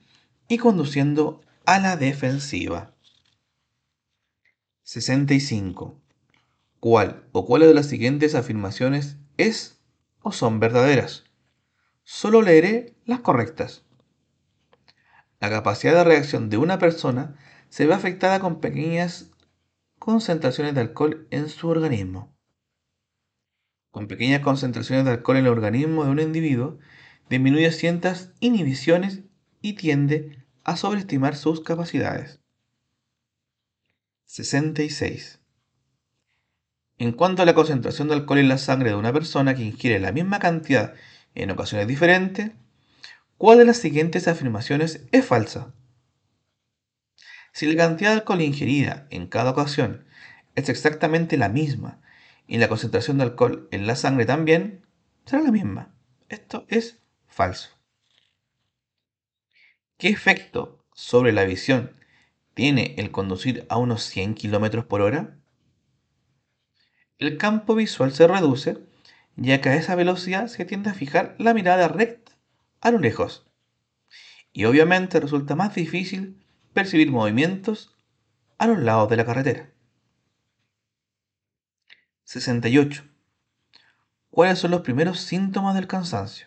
y 0.48 0.58
conduciendo 0.58 1.40
a 1.64 1.78
la 1.78 1.96
defensiva. 1.96 2.94
65 4.82 6.02
cuál 6.82 7.28
o 7.30 7.46
cuáles 7.46 7.68
de 7.68 7.74
las 7.74 7.86
siguientes 7.86 8.34
afirmaciones 8.34 9.16
es 9.36 9.80
o 10.20 10.32
son 10.32 10.58
verdaderas. 10.58 11.22
Solo 12.02 12.42
leeré 12.42 12.96
las 13.04 13.20
correctas. 13.20 13.84
La 15.38 15.48
capacidad 15.48 15.94
de 15.94 16.02
reacción 16.02 16.50
de 16.50 16.56
una 16.56 16.80
persona 16.80 17.36
se 17.68 17.86
ve 17.86 17.94
afectada 17.94 18.40
con 18.40 18.60
pequeñas 18.60 19.30
concentraciones 20.02 20.74
de 20.74 20.80
alcohol 20.80 21.28
en 21.30 21.48
su 21.48 21.68
organismo. 21.68 22.36
Con 23.92 24.08
pequeñas 24.08 24.40
concentraciones 24.40 25.04
de 25.04 25.12
alcohol 25.12 25.36
en 25.36 25.44
el 25.44 25.52
organismo 25.52 26.04
de 26.04 26.10
un 26.10 26.18
individuo, 26.18 26.80
disminuye 27.30 27.70
ciertas 27.70 28.32
inhibiciones 28.40 29.20
y 29.60 29.74
tiende 29.74 30.44
a 30.64 30.76
sobreestimar 30.76 31.36
sus 31.36 31.60
capacidades. 31.60 32.40
66. 34.24 35.38
En 36.98 37.12
cuanto 37.12 37.42
a 37.42 37.44
la 37.44 37.54
concentración 37.54 38.08
de 38.08 38.14
alcohol 38.14 38.38
en 38.38 38.48
la 38.48 38.58
sangre 38.58 38.90
de 38.90 38.96
una 38.96 39.12
persona 39.12 39.54
que 39.54 39.62
ingiere 39.62 40.00
la 40.00 40.10
misma 40.10 40.40
cantidad 40.40 40.94
en 41.36 41.52
ocasiones 41.52 41.86
diferentes, 41.86 42.50
¿cuál 43.38 43.58
de 43.58 43.66
las 43.66 43.76
siguientes 43.76 44.26
afirmaciones 44.26 45.06
es 45.12 45.24
falsa? 45.24 45.72
Si 47.52 47.66
la 47.66 47.76
cantidad 47.76 48.10
de 48.10 48.16
alcohol 48.16 48.40
ingerida 48.40 49.06
en 49.10 49.26
cada 49.26 49.50
ocasión 49.50 50.04
es 50.54 50.68
exactamente 50.68 51.36
la 51.36 51.48
misma 51.48 52.00
y 52.46 52.58
la 52.58 52.68
concentración 52.68 53.18
de 53.18 53.24
alcohol 53.24 53.68
en 53.70 53.86
la 53.86 53.96
sangre 53.96 54.26
también, 54.26 54.86
será 55.26 55.42
la 55.42 55.52
misma. 55.52 55.94
Esto 56.28 56.64
es 56.68 56.98
falso. 57.26 57.70
¿Qué 59.98 60.08
efecto 60.08 60.84
sobre 60.94 61.32
la 61.32 61.44
visión 61.44 61.92
tiene 62.54 62.94
el 62.98 63.10
conducir 63.10 63.66
a 63.68 63.76
unos 63.76 64.02
100 64.04 64.34
km 64.34 64.84
por 64.86 65.00
hora? 65.00 65.38
el 67.26 67.38
campo 67.38 67.76
visual 67.76 68.12
se 68.12 68.26
reduce, 68.26 68.78
ya 69.36 69.60
que 69.60 69.68
a 69.68 69.76
esa 69.76 69.94
velocidad 69.94 70.48
se 70.48 70.64
tiende 70.64 70.90
a 70.90 70.94
fijar 70.94 71.36
la 71.38 71.54
mirada 71.54 71.86
recta 71.86 72.32
a 72.80 72.90
lo 72.90 72.98
lejos. 72.98 73.46
Y 74.52 74.64
obviamente 74.64 75.20
resulta 75.20 75.54
más 75.54 75.74
difícil 75.74 76.41
percibir 76.72 77.10
movimientos 77.10 77.96
a 78.58 78.66
los 78.66 78.78
lados 78.78 79.08
de 79.10 79.16
la 79.16 79.26
carretera. 79.26 79.70
68. 82.24 83.04
¿Cuáles 84.30 84.58
son 84.58 84.70
los 84.70 84.80
primeros 84.80 85.20
síntomas 85.20 85.74
del 85.74 85.86
cansancio? 85.86 86.46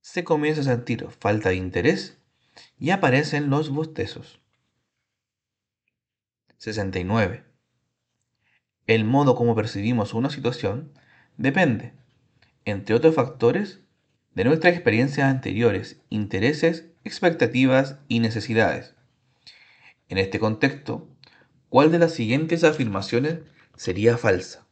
Se 0.00 0.24
comienza 0.24 0.60
a 0.60 0.64
sentir 0.64 1.08
falta 1.18 1.48
de 1.48 1.56
interés 1.56 2.18
y 2.78 2.90
aparecen 2.90 3.50
los 3.50 3.70
bostezos. 3.70 4.40
69 6.58 7.52
el 8.86 9.04
modo 9.04 9.36
como 9.36 9.54
percibimos 9.54 10.12
una 10.12 10.28
situación 10.28 10.92
depende, 11.36 11.92
entre 12.64 12.96
otros 12.96 13.14
factores, 13.14 13.80
de 14.34 14.44
nuestras 14.44 14.74
experiencias 14.74 15.28
anteriores, 15.28 16.00
intereses, 16.08 16.91
expectativas 17.04 17.98
y 18.08 18.20
necesidades. 18.20 18.94
En 20.08 20.18
este 20.18 20.38
contexto, 20.38 21.08
¿cuál 21.68 21.90
de 21.90 21.98
las 21.98 22.12
siguientes 22.12 22.64
afirmaciones 22.64 23.40
sería 23.76 24.18
falsa? 24.18 24.66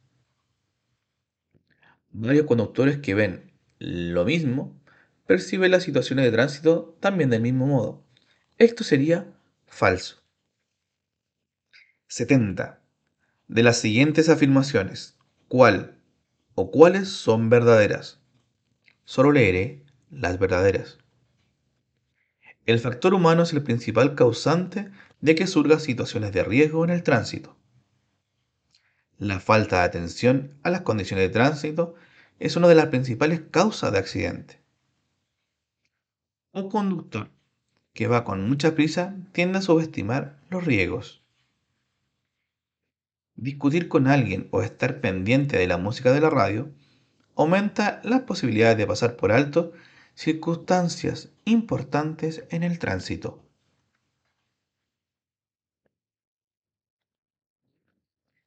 Varios 2.11 2.47
conductores 2.47 2.99
que 2.99 3.15
ven 3.15 3.53
lo 3.79 4.25
mismo 4.25 4.79
perciben 5.27 5.71
las 5.71 5.85
situaciones 5.85 6.25
de 6.25 6.33
tránsito 6.33 6.97
también 7.01 7.31
del 7.31 7.43
mismo 7.43 7.67
modo. 7.67 8.05
Esto 8.59 8.85
sería 8.85 9.33
falso. 9.67 10.23
70 12.09 12.83
de 13.47 13.63
las 13.63 13.79
siguientes 13.79 14.29
afirmaciones, 14.29 15.17
¿cuál 15.49 15.99
o 16.55 16.71
cuáles 16.71 17.09
son 17.09 17.49
verdaderas? 17.49 18.21
Solo 19.05 19.33
leeré 19.33 19.85
las 20.11 20.39
verdaderas. 20.39 20.99
El 22.71 22.79
factor 22.79 23.15
humano 23.15 23.43
es 23.43 23.53
el 23.53 23.65
principal 23.65 24.15
causante 24.15 24.93
de 25.21 25.35
que 25.35 25.49
surgan 25.49 25.81
situaciones 25.81 26.31
de 26.31 26.45
riesgo 26.45 26.85
en 26.85 26.91
el 26.91 27.03
tránsito. 27.03 27.57
La 29.19 29.41
falta 29.41 29.81
de 29.81 29.83
atención 29.87 30.55
a 30.63 30.71
las 30.71 30.83
condiciones 30.83 31.27
de 31.27 31.33
tránsito 31.33 31.97
es 32.39 32.55
una 32.55 32.69
de 32.69 32.77
las 32.77 32.87
principales 32.87 33.43
causas 33.51 33.91
de 33.91 33.99
accidente. 33.99 34.61
Un 36.53 36.71
conductor 36.71 37.29
que 37.93 38.07
va 38.07 38.23
con 38.23 38.49
mucha 38.49 38.77
prisa 38.77 39.17
tiende 39.33 39.59
a 39.59 39.63
subestimar 39.63 40.39
los 40.49 40.65
riesgos. 40.65 41.25
Discutir 43.35 43.89
con 43.89 44.07
alguien 44.07 44.47
o 44.53 44.63
estar 44.63 45.01
pendiente 45.01 45.59
de 45.59 45.67
la 45.67 45.77
música 45.77 46.13
de 46.13 46.21
la 46.21 46.31
radio 46.31 46.71
aumenta 47.35 48.01
las 48.05 48.21
posibilidades 48.21 48.79
de 48.79 48.87
pasar 48.87 49.17
por 49.17 49.33
alto 49.33 49.73
circunstancias 50.15 51.31
importantes 51.51 52.45
en 52.51 52.63
el 52.63 52.79
tránsito. 52.79 53.45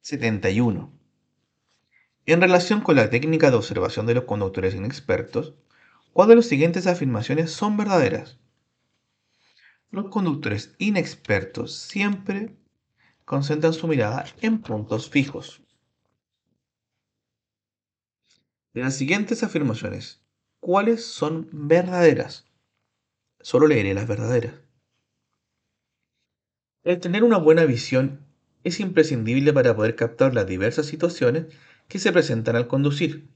71. 0.00 0.92
En 2.26 2.40
relación 2.40 2.80
con 2.80 2.96
la 2.96 3.10
técnica 3.10 3.50
de 3.50 3.56
observación 3.56 4.06
de 4.06 4.14
los 4.14 4.24
conductores 4.24 4.74
inexpertos, 4.74 5.54
¿cuál 6.12 6.28
de 6.28 6.36
las 6.36 6.46
siguientes 6.46 6.86
afirmaciones 6.86 7.52
son 7.52 7.76
verdaderas? 7.76 8.38
Los 9.90 10.08
conductores 10.08 10.74
inexpertos 10.78 11.74
siempre 11.74 12.56
concentran 13.24 13.72
su 13.72 13.86
mirada 13.86 14.24
en 14.40 14.60
puntos 14.62 15.08
fijos. 15.10 15.62
De 18.72 18.82
las 18.82 18.96
siguientes 18.96 19.42
afirmaciones, 19.42 20.22
¿cuáles 20.60 21.04
son 21.04 21.48
verdaderas? 21.52 22.46
Solo 23.44 23.66
leeré 23.66 23.92
las 23.92 24.08
verdaderas. 24.08 24.54
El 26.82 26.98
tener 26.98 27.22
una 27.22 27.36
buena 27.36 27.66
visión 27.66 28.20
es 28.62 28.80
imprescindible 28.80 29.52
para 29.52 29.76
poder 29.76 29.96
captar 29.96 30.32
las 30.32 30.46
diversas 30.46 30.86
situaciones 30.86 31.54
que 31.86 31.98
se 31.98 32.10
presentan 32.10 32.56
al 32.56 32.68
conducir. 32.68 33.28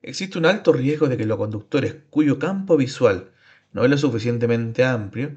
Existe 0.00 0.38
un 0.38 0.46
alto 0.46 0.72
riesgo 0.72 1.08
de 1.08 1.16
que 1.16 1.26
los 1.26 1.38
conductores 1.38 1.96
cuyo 2.08 2.38
campo 2.38 2.76
visual 2.76 3.32
no 3.72 3.82
es 3.82 3.90
lo 3.90 3.98
suficientemente 3.98 4.84
amplio 4.84 5.36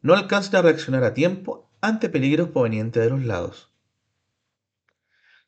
no 0.00 0.14
alcancen 0.14 0.56
a 0.56 0.62
reaccionar 0.62 1.04
a 1.04 1.12
tiempo 1.12 1.68
ante 1.82 2.08
peligros 2.08 2.48
provenientes 2.48 3.02
de 3.02 3.10
los 3.10 3.22
lados. 3.22 3.70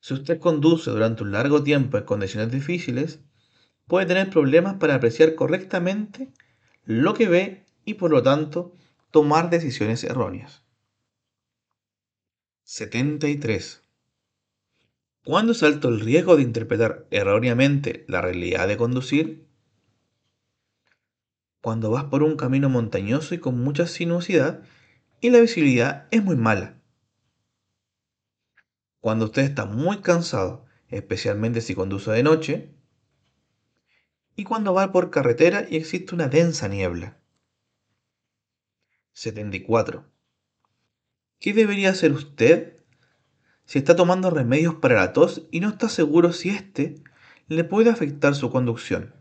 Si 0.01 0.13
usted 0.13 0.39
conduce 0.39 0.91
durante 0.91 1.23
un 1.23 1.33
largo 1.33 1.63
tiempo 1.63 1.97
en 1.97 2.05
condiciones 2.05 2.53
difíciles, 2.53 3.21
puede 3.87 4.05
tener 4.05 4.29
problemas 4.29 4.75
para 4.75 4.97
apreciar 4.97 5.35
correctamente 5.37 6.35
lo 6.87 7.15
que 7.15 7.29
ve 7.29 7.67
y 7.85 7.95
por 7.95 8.11
lo 8.11 8.23
tanto 8.23 8.75
tomar 9.11 9.51
decisiones 9.51 10.05
erróneas. 10.05 10.65
73. 12.63 13.83
¿Cuándo 15.25 15.53
es 15.53 15.63
alto 15.63 15.89
el 15.89 16.01
riesgo 16.01 16.37
de 16.37 16.43
interpretar 16.43 17.07
erróneamente 17.11 18.05
la 18.09 18.21
realidad 18.23 18.69
de 18.69 18.77
conducir? 18.77 19.49
Cuando 21.61 21.91
vas 21.91 22.05
por 22.05 22.23
un 22.23 22.37
camino 22.37 22.69
montañoso 22.69 23.35
y 23.35 23.39
con 23.39 23.59
mucha 23.59 23.89
sinuosidad 23.89 24.63
y 25.21 25.31
la 25.31 25.41
visibilidad 25.41 26.07
es 26.13 26.23
muy 26.23 26.37
mala. 26.37 26.81
Cuando 29.01 29.25
usted 29.25 29.43
está 29.43 29.67
muy 29.67 29.99
cansado, 29.99 30.65
especialmente 30.89 31.61
si 31.61 31.75
conduce 31.75 32.13
de 32.13 32.23
noche. 32.23 32.76
Y 34.37 34.45
cuando 34.45 34.75
va 34.75 34.93
por 34.93 35.11
carretera 35.11 35.67
y 35.69 35.77
existe 35.77 36.15
una 36.15 36.29
densa 36.29 36.69
niebla. 36.69 37.19
74. 39.15 40.05
¿Qué 41.41 41.55
debería 41.55 41.91
hacer 41.91 42.13
usted 42.13 42.77
si 43.65 43.79
está 43.79 43.97
tomando 43.97 44.29
remedios 44.29 44.75
para 44.75 44.97
la 44.97 45.15
tos 45.15 45.49
y 45.51 45.61
no 45.61 45.71
está 45.71 45.89
seguro 45.89 46.35
si 46.35 46.51
éste 46.51 47.03
le 47.49 47.65
puede 47.65 47.89
afectar 47.89 48.35
su 48.35 48.51
conducción? 48.51 49.15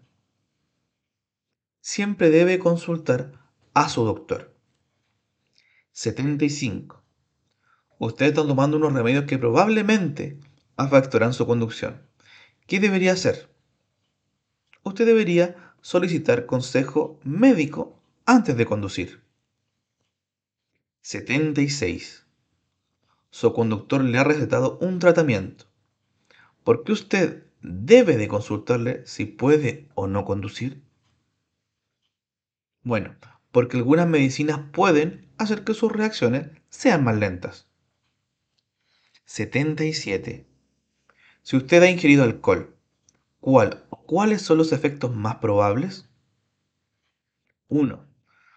Siempre 1.80 2.30
debe 2.30 2.60
consultar 2.60 3.39
a 3.73 3.88
su 3.88 4.04
doctor. 4.04 4.54
75. 5.93 7.01
Usted 7.99 8.25
está 8.25 8.45
tomando 8.45 8.75
unos 8.75 8.91
remedios 8.91 9.23
que 9.23 9.38
probablemente 9.38 10.41
afectarán 10.75 11.32
su 11.32 11.47
conducción. 11.47 12.06
¿Qué 12.67 12.82
debería 12.82 13.13
hacer? 13.13 13.54
Usted 14.95 15.08
debería 15.08 15.73
solicitar 15.81 16.45
consejo 16.45 17.19
médico 17.25 17.99
antes 18.25 18.55
de 18.55 18.65
conducir. 18.65 19.21
76. 21.01 22.25
Su 23.29 23.51
conductor 23.51 24.01
le 24.05 24.17
ha 24.19 24.23
recetado 24.23 24.77
un 24.79 24.99
tratamiento. 24.99 25.65
¿Por 26.63 26.86
qué 26.86 26.93
usted 26.93 27.43
debe 27.62 28.15
de 28.15 28.29
consultarle 28.29 29.05
si 29.05 29.25
puede 29.25 29.89
o 29.95 30.08
no 30.08 30.23
conducir? 30.23 30.81
Bueno, 32.81 33.17
porque 33.51 33.75
algunas 33.75 34.08
medicinas 34.08 34.62
pueden 34.71 35.27
hacer 35.38 35.65
que 35.65 35.73
sus 35.73 35.91
reacciones 35.91 36.51
sean 36.69 37.03
más 37.03 37.17
lentas. 37.17 37.67
77. 39.25 40.45
Si 41.43 41.58
usted 41.58 41.84
ha 41.84 41.91
ingerido 41.91 42.23
alcohol, 42.23 42.73
¿cuál 43.41 43.84
o 43.84 43.84
cuáles 44.05 44.41
son 44.41 44.57
los 44.57 44.71
efectos 44.71 45.13
más 45.15 45.35
probables? 45.37 46.09
1 47.67 48.15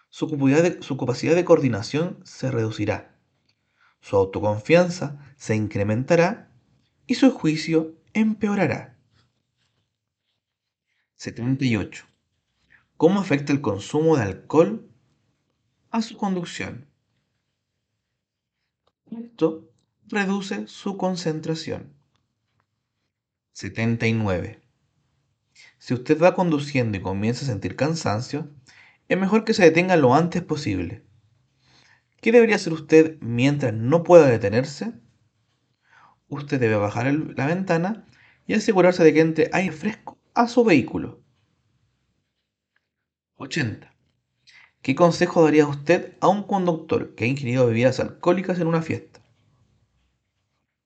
su 0.09 0.97
capacidad, 0.97 1.35
de, 1.35 1.45
coordinación 1.45 2.19
se 2.23 2.49
reducirá, 2.49 3.15
su 4.01 4.15
autoconfianza 4.15 5.19
se 5.37 5.55
incrementará 5.55 6.51
y 7.05 7.15
su 7.15 7.31
juicio 7.31 7.95
empeorará. 8.13 8.97
78. 11.15 12.05
¿Cómo 12.97 13.19
afecta 13.19 13.53
el 13.53 13.61
consumo 13.61 14.17
de 14.17 14.23
alcohol 14.23 14.89
a 15.91 16.01
su 16.01 16.17
conducción? 16.17 16.87
Esto 19.11 19.69
reduce 20.07 20.67
su 20.67 20.97
concentración. 20.97 21.93
79. 23.53 24.61
Si 25.79 25.93
usted 25.93 26.21
va 26.21 26.35
conduciendo 26.35 26.97
y 26.97 27.01
comienza 27.01 27.45
a 27.45 27.47
sentir 27.47 27.77
cansancio, 27.77 28.49
es 29.07 29.17
mejor 29.17 29.45
que 29.45 29.53
se 29.53 29.63
detenga 29.63 29.95
lo 29.95 30.13
antes 30.13 30.43
posible. 30.43 31.03
¿Qué 32.21 32.33
debería 32.33 32.57
hacer 32.57 32.73
usted 32.73 33.17
mientras 33.21 33.73
no 33.73 34.03
pueda 34.03 34.27
detenerse? 34.27 34.93
Usted 36.27 36.59
debe 36.59 36.75
bajar 36.75 37.11
la 37.13 37.47
ventana 37.47 38.05
y 38.45 38.55
asegurarse 38.55 39.03
de 39.05 39.13
que 39.13 39.21
entre 39.21 39.49
aire 39.53 39.71
fresco 39.71 40.17
a 40.33 40.49
su 40.49 40.65
vehículo. 40.65 41.21
80. 43.37 43.91
¿Qué 44.81 44.95
consejo 44.95 45.43
daría 45.43 45.65
usted 45.65 46.17
a 46.19 46.27
un 46.27 46.43
conductor 46.43 47.15
que 47.15 47.23
ha 47.23 47.27
ingerido 47.27 47.65
bebidas 47.65 48.01
alcohólicas 48.01 48.59
en 48.59 48.67
una 48.67 48.81
fiesta? 48.81 49.21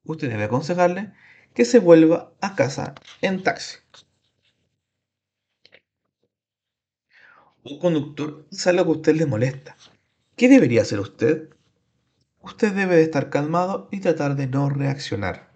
Usted 0.04 0.30
debe 0.30 0.44
aconsejarle 0.44 1.14
que 1.56 1.66
se 1.66 1.80
vuelva 1.80 2.32
a 2.42 2.56
casa 2.56 2.94
en 3.22 3.42
taxi. 3.42 3.78
Un 7.64 7.80
conductor 7.80 8.46
es 8.52 8.68
algo 8.68 8.84
que 8.84 8.90
a 8.90 8.94
usted 8.94 9.16
le 9.16 9.26
molesta. 9.26 9.78
¿Qué 10.36 10.50
debería 10.50 10.82
hacer 10.82 11.00
usted? 11.00 11.50
Usted 12.42 12.74
debe 12.74 12.98
de 12.98 13.04
estar 13.04 13.30
calmado 13.30 13.88
y 13.92 14.02
tratar 14.02 14.36
de 14.36 14.48
no 14.48 14.70
reaccionar. 14.70 15.54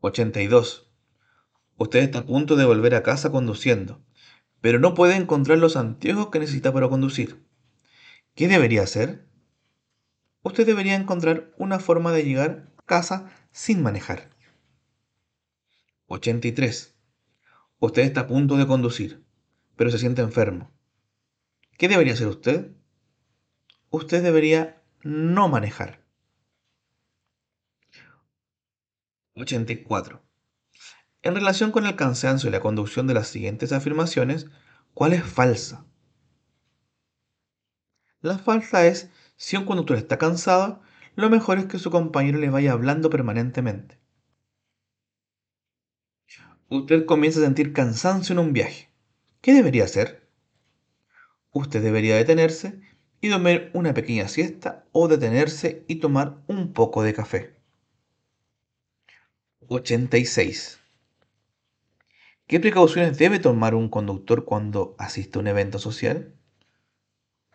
82. 0.00 0.88
Usted 1.76 2.00
está 2.00 2.20
a 2.20 2.26
punto 2.26 2.54
de 2.54 2.64
volver 2.64 2.94
a 2.94 3.02
casa 3.02 3.30
conduciendo, 3.30 4.00
pero 4.60 4.78
no 4.78 4.94
puede 4.94 5.16
encontrar 5.16 5.58
los 5.58 5.76
anteojos 5.76 6.28
que 6.28 6.38
necesita 6.38 6.72
para 6.72 6.88
conducir. 6.88 7.44
¿Qué 8.34 8.46
debería 8.46 8.82
hacer? 8.82 9.26
Usted 10.42 10.64
debería 10.64 10.94
encontrar 10.94 11.52
una 11.58 11.80
forma 11.80 12.12
de 12.12 12.24
llegar 12.24 12.72
a 12.76 12.82
casa 12.82 13.30
sin 13.50 13.82
manejar. 13.82 14.30
83. 16.06 16.94
Usted 17.80 18.02
está 18.02 18.22
a 18.22 18.26
punto 18.28 18.56
de 18.56 18.66
conducir, 18.66 19.27
pero 19.78 19.90
se 19.90 19.98
siente 19.98 20.20
enfermo. 20.20 20.70
¿Qué 21.78 21.88
debería 21.88 22.12
hacer 22.12 22.26
usted? 22.26 22.72
Usted 23.90 24.24
debería 24.24 24.82
no 25.02 25.48
manejar. 25.48 26.04
84. 29.36 30.20
En 31.22 31.34
relación 31.36 31.70
con 31.70 31.86
el 31.86 31.94
cansancio 31.94 32.48
y 32.48 32.52
la 32.52 32.58
conducción 32.58 33.06
de 33.06 33.14
las 33.14 33.28
siguientes 33.28 33.70
afirmaciones, 33.72 34.46
¿cuál 34.94 35.12
es 35.12 35.22
falsa? 35.22 35.86
La 38.20 38.36
falsa 38.36 38.84
es, 38.84 39.10
si 39.36 39.56
un 39.56 39.64
conductor 39.64 39.96
está 39.96 40.18
cansado, 40.18 40.82
lo 41.14 41.30
mejor 41.30 41.58
es 41.58 41.66
que 41.66 41.78
su 41.78 41.92
compañero 41.92 42.38
le 42.38 42.50
vaya 42.50 42.72
hablando 42.72 43.10
permanentemente. 43.10 44.00
Usted 46.68 47.06
comienza 47.06 47.38
a 47.38 47.44
sentir 47.44 47.72
cansancio 47.72 48.32
en 48.32 48.40
un 48.40 48.52
viaje. 48.52 48.87
¿Qué 49.40 49.52
debería 49.52 49.84
hacer? 49.84 50.28
Usted 51.52 51.82
debería 51.82 52.16
detenerse 52.16 52.80
y 53.20 53.28
dormir 53.28 53.70
una 53.72 53.94
pequeña 53.94 54.28
siesta 54.28 54.84
o 54.92 55.08
detenerse 55.08 55.84
y 55.88 55.96
tomar 55.96 56.38
un 56.46 56.72
poco 56.72 57.02
de 57.02 57.14
café. 57.14 57.56
86. 59.68 60.80
¿Qué 62.46 62.60
precauciones 62.60 63.18
debe 63.18 63.38
tomar 63.38 63.74
un 63.74 63.88
conductor 63.88 64.44
cuando 64.44 64.96
asiste 64.98 65.38
a 65.38 65.42
un 65.42 65.48
evento 65.48 65.78
social? 65.78 66.34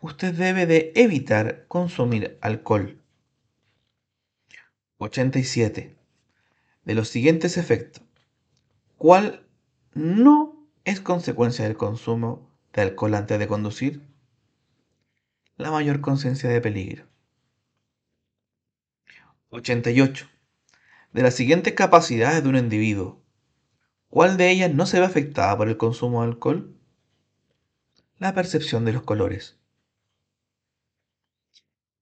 Usted 0.02 0.34
debe 0.36 0.66
de 0.66 0.92
evitar 0.96 1.66
consumir 1.68 2.38
alcohol. 2.42 3.02
87. 4.98 5.96
De 6.86 6.94
los 6.94 7.10
siguientes 7.10 7.58
efectos, 7.58 8.04
¿cuál 8.98 9.48
no 9.94 10.53
es 10.86 11.00
consecuencia 11.00 11.64
del 11.66 11.78
consumo 11.78 12.52
de 12.74 12.82
alcohol 12.82 13.16
antes 13.16 13.40
de 13.40 13.48
conducir? 13.48 14.02
La 15.56 15.72
mayor 15.72 16.02
conciencia 16.02 16.50
de 16.50 16.60
peligro. 16.60 17.06
88. 19.50 20.28
De 21.14 21.22
las 21.22 21.36
siguientes 21.36 21.74
capacidades 21.74 22.44
de 22.44 22.50
un 22.50 22.58
individuo, 22.58 23.22
¿cuál 24.10 24.36
de 24.36 24.50
ellas 24.50 24.74
no 24.74 24.86
se 24.86 25.00
ve 25.00 25.06
afectada 25.06 25.56
por 25.56 25.70
el 25.70 25.78
consumo 25.78 26.22
de 26.22 26.30
alcohol? 26.30 26.76
La 28.18 28.34
percepción 28.34 28.84
de 28.84 28.94
los 28.94 29.04
colores. 29.04 29.58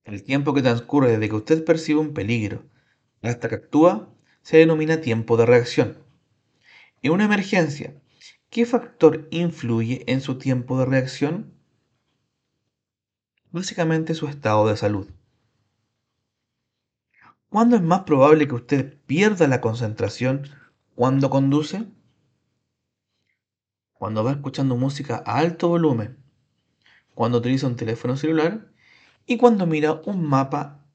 El 0.06 0.24
tiempo 0.24 0.54
que 0.54 0.63
transcurre 0.63 1.12
desde 1.12 1.30
que 1.30 1.36
usted 1.36 1.63
percibe 1.63 2.00
un 2.00 2.13
peligro 2.13 2.63
hasta 3.22 3.48
que 3.50 3.56
actúa 3.56 4.10
se 4.41 4.58
denomina 4.58 5.02
tiempo 5.02 5.38
de 5.38 5.46
reacción. 5.46 5.98
En 7.04 7.12
una 7.12 7.26
emergencia, 7.26 8.00
¿Qué 8.51 8.65
factor 8.65 9.29
influye 9.31 10.03
en 10.11 10.19
su 10.19 10.37
tiempo 10.37 10.77
de 10.77 10.85
reacción? 10.85 11.53
Básicamente 13.49 14.13
su 14.13 14.27
estado 14.27 14.67
de 14.67 14.75
salud. 14.75 15.09
¿Cuándo 17.47 17.77
es 17.77 17.81
más 17.81 18.01
probable 18.01 18.49
que 18.49 18.55
usted 18.55 18.97
pierda 19.05 19.47
la 19.47 19.61
concentración 19.61 20.49
cuando 20.95 21.29
conduce? 21.29 21.87
Cuando 23.93 24.21
va 24.21 24.31
escuchando 24.31 24.75
música 24.75 25.23
a 25.25 25.37
alto 25.37 25.69
volumen, 25.69 26.17
cuando 27.15 27.37
utiliza 27.37 27.67
un 27.67 27.77
teléfono 27.77 28.17
celular 28.17 28.69
y 29.25 29.37
cuando 29.37 29.65
mira 29.65 30.01
un 30.05 30.25
mapa 30.25 30.85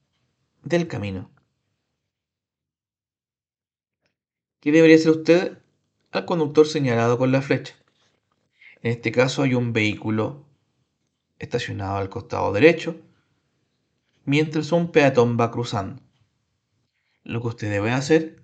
del 0.63 0.89
camino. 0.89 1.31
¿Qué 4.61 4.73
debería 4.73 4.97
hacer 4.97 5.13
usted 5.13 5.66
al 6.17 6.25
conductor 6.25 6.67
señalado 6.67 7.19
con 7.19 7.33
la 7.33 7.43
flecha. 7.43 7.75
En 8.83 8.93
este 8.93 9.13
caso 9.13 9.43
hay 9.43 9.55
un 9.55 9.73
vehículo 9.73 10.45
estacionado 11.39 11.97
al 11.97 12.09
costado 12.09 12.53
derecho 12.53 13.01
mientras 14.25 14.73
un 14.73 14.93
peatón 14.93 15.37
va 15.39 15.51
cruzando. 15.51 16.03
Lo 17.23 17.41
que 17.41 17.49
usted 17.49 17.71
debe 17.71 17.91
hacer 17.91 18.43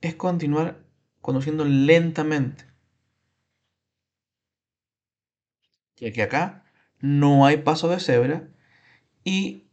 es 0.00 0.14
continuar 0.14 0.84
conduciendo 1.20 1.64
lentamente. 1.64 2.64
Ya 5.96 6.12
que 6.12 6.22
acá 6.22 6.64
no 7.00 7.46
hay 7.46 7.58
paso 7.58 7.88
de 7.88 8.00
cebra 8.00 8.48
y 9.24 9.64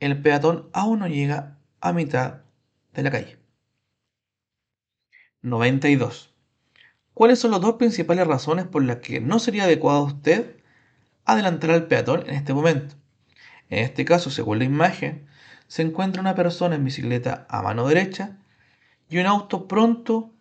el 0.00 0.20
peatón 0.20 0.68
aún 0.72 1.00
no 1.00 1.08
llega 1.08 1.58
a 1.80 1.92
mitad 1.92 2.42
de 2.92 3.02
la 3.02 3.10
calle. 3.10 3.43
92. 5.44 6.34
¿Cuáles 7.12 7.38
son 7.38 7.50
las 7.50 7.60
dos 7.60 7.74
principales 7.74 8.26
razones 8.26 8.66
por 8.66 8.82
las 8.82 8.96
que 8.96 9.20
no 9.20 9.38
sería 9.38 9.64
adecuado 9.64 9.98
a 9.98 10.04
usted 10.04 10.56
adelantar 11.26 11.70
al 11.70 11.86
peatón 11.86 12.24
en 12.26 12.34
este 12.34 12.54
momento? 12.54 12.94
En 13.68 13.84
este 13.84 14.06
caso, 14.06 14.30
según 14.30 14.58
la 14.58 14.64
imagen, 14.64 15.26
se 15.68 15.82
encuentra 15.82 16.22
una 16.22 16.34
persona 16.34 16.76
en 16.76 16.84
bicicleta 16.84 17.46
a 17.50 17.60
mano 17.60 17.86
derecha 17.86 18.38
y 19.10 19.18
un 19.18 19.26
auto 19.26 19.68
pronto 19.68 20.32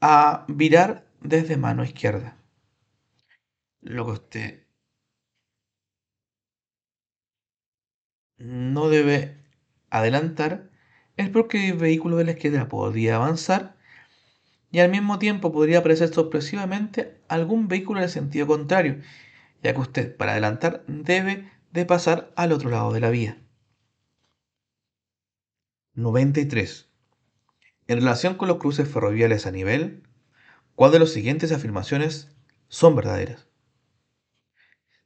a 0.00 0.44
virar 0.48 1.06
desde 1.20 1.56
mano 1.56 1.84
izquierda. 1.84 2.36
Lo 3.80 4.06
que 4.06 4.10
usted 4.10 4.66
no 8.38 8.88
debe 8.88 9.36
adelantar 9.88 10.68
es 11.16 11.28
porque 11.28 11.68
el 11.68 11.76
vehículo 11.76 12.16
de 12.16 12.24
la 12.24 12.32
izquierda 12.32 12.68
podría 12.68 13.14
avanzar 13.14 13.77
y 14.70 14.80
al 14.80 14.90
mismo 14.90 15.18
tiempo 15.18 15.52
podría 15.52 15.78
aparecer 15.78 16.08
sorpresivamente 16.12 17.20
algún 17.28 17.68
vehículo 17.68 18.00
en 18.00 18.04
el 18.04 18.10
sentido 18.10 18.46
contrario, 18.46 19.00
ya 19.62 19.72
que 19.72 19.80
usted 19.80 20.16
para 20.16 20.32
adelantar 20.32 20.84
debe 20.86 21.50
de 21.72 21.86
pasar 21.86 22.32
al 22.36 22.52
otro 22.52 22.70
lado 22.70 22.92
de 22.92 23.00
la 23.00 23.10
vía. 23.10 23.42
93. 25.94 26.88
En 27.88 27.98
relación 27.98 28.34
con 28.34 28.48
los 28.48 28.58
cruces 28.58 28.88
ferroviarios 28.88 29.46
a 29.46 29.50
nivel, 29.50 30.02
¿cuál 30.74 30.92
de 30.92 30.98
las 31.00 31.10
siguientes 31.10 31.52
afirmaciones 31.52 32.36
son 32.68 32.94
verdaderas? 32.94 33.48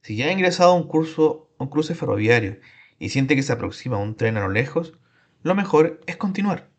Si 0.01 0.17
ya 0.17 0.27
ha 0.27 0.31
ingresado 0.31 0.73
a 0.73 0.75
un, 0.75 0.87
curso, 0.87 1.49
un 1.57 1.69
cruce 1.69 1.95
ferroviario 1.95 2.59
y 2.99 3.09
siente 3.09 3.35
que 3.35 3.43
se 3.43 3.53
aproxima 3.53 3.97
un 3.97 4.15
tren 4.15 4.35
a 4.35 4.41
lo 4.41 4.49
lejos, 4.49 4.99
lo 5.43 5.55
mejor 5.55 6.01
es 6.05 6.17
continuar. 6.17 6.72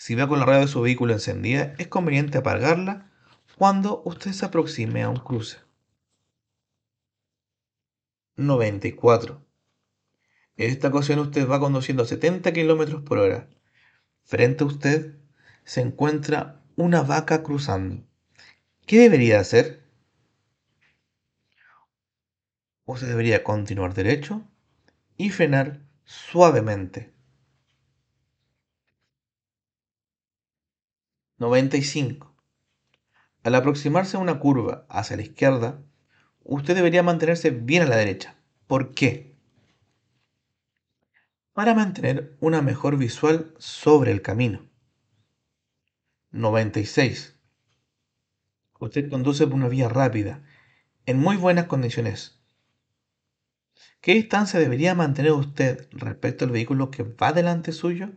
Si 0.00 0.14
va 0.14 0.26
con 0.26 0.38
la 0.38 0.46
radio 0.46 0.62
de 0.62 0.66
su 0.66 0.80
vehículo 0.80 1.12
encendida, 1.12 1.74
es 1.76 1.88
conveniente 1.88 2.38
apagarla 2.38 3.12
cuando 3.58 4.00
usted 4.06 4.32
se 4.32 4.46
aproxime 4.46 5.02
a 5.02 5.10
un 5.10 5.18
cruce. 5.18 5.58
94. 8.36 9.44
En 10.56 10.70
esta 10.70 10.88
ocasión 10.88 11.18
usted 11.18 11.46
va 11.46 11.60
conduciendo 11.60 12.02
a 12.02 12.06
70 12.06 12.50
km 12.50 13.04
por 13.04 13.18
hora. 13.18 13.50
Frente 14.24 14.64
a 14.64 14.68
usted 14.68 15.18
se 15.64 15.82
encuentra 15.82 16.62
una 16.76 17.02
vaca 17.02 17.42
cruzando. 17.42 18.02
¿Qué 18.86 19.00
debería 19.00 19.38
hacer? 19.38 19.84
Usted 22.86 23.06
debería 23.06 23.44
continuar 23.44 23.92
derecho 23.92 24.48
y 25.18 25.28
frenar 25.28 25.82
suavemente. 26.04 27.19
95. 31.40 32.36
Al 33.44 33.54
aproximarse 33.54 34.18
a 34.18 34.20
una 34.20 34.38
curva 34.38 34.84
hacia 34.90 35.16
la 35.16 35.22
izquierda, 35.22 35.82
usted 36.44 36.74
debería 36.74 37.02
mantenerse 37.02 37.48
bien 37.48 37.82
a 37.82 37.86
la 37.86 37.96
derecha. 37.96 38.36
¿Por 38.66 38.92
qué? 38.92 39.34
Para 41.54 41.74
mantener 41.74 42.36
una 42.40 42.60
mejor 42.60 42.98
visual 42.98 43.54
sobre 43.56 44.12
el 44.12 44.20
camino. 44.20 44.68
96. 46.32 47.34
Usted 48.78 49.08
conduce 49.08 49.46
por 49.46 49.54
una 49.54 49.68
vía 49.68 49.88
rápida, 49.88 50.42
en 51.06 51.18
muy 51.18 51.38
buenas 51.38 51.64
condiciones. 51.64 52.38
¿Qué 54.02 54.12
distancia 54.12 54.60
debería 54.60 54.94
mantener 54.94 55.32
usted 55.32 55.88
respecto 55.92 56.44
al 56.44 56.50
vehículo 56.50 56.90
que 56.90 57.02
va 57.02 57.32
delante 57.32 57.72
suyo? 57.72 58.10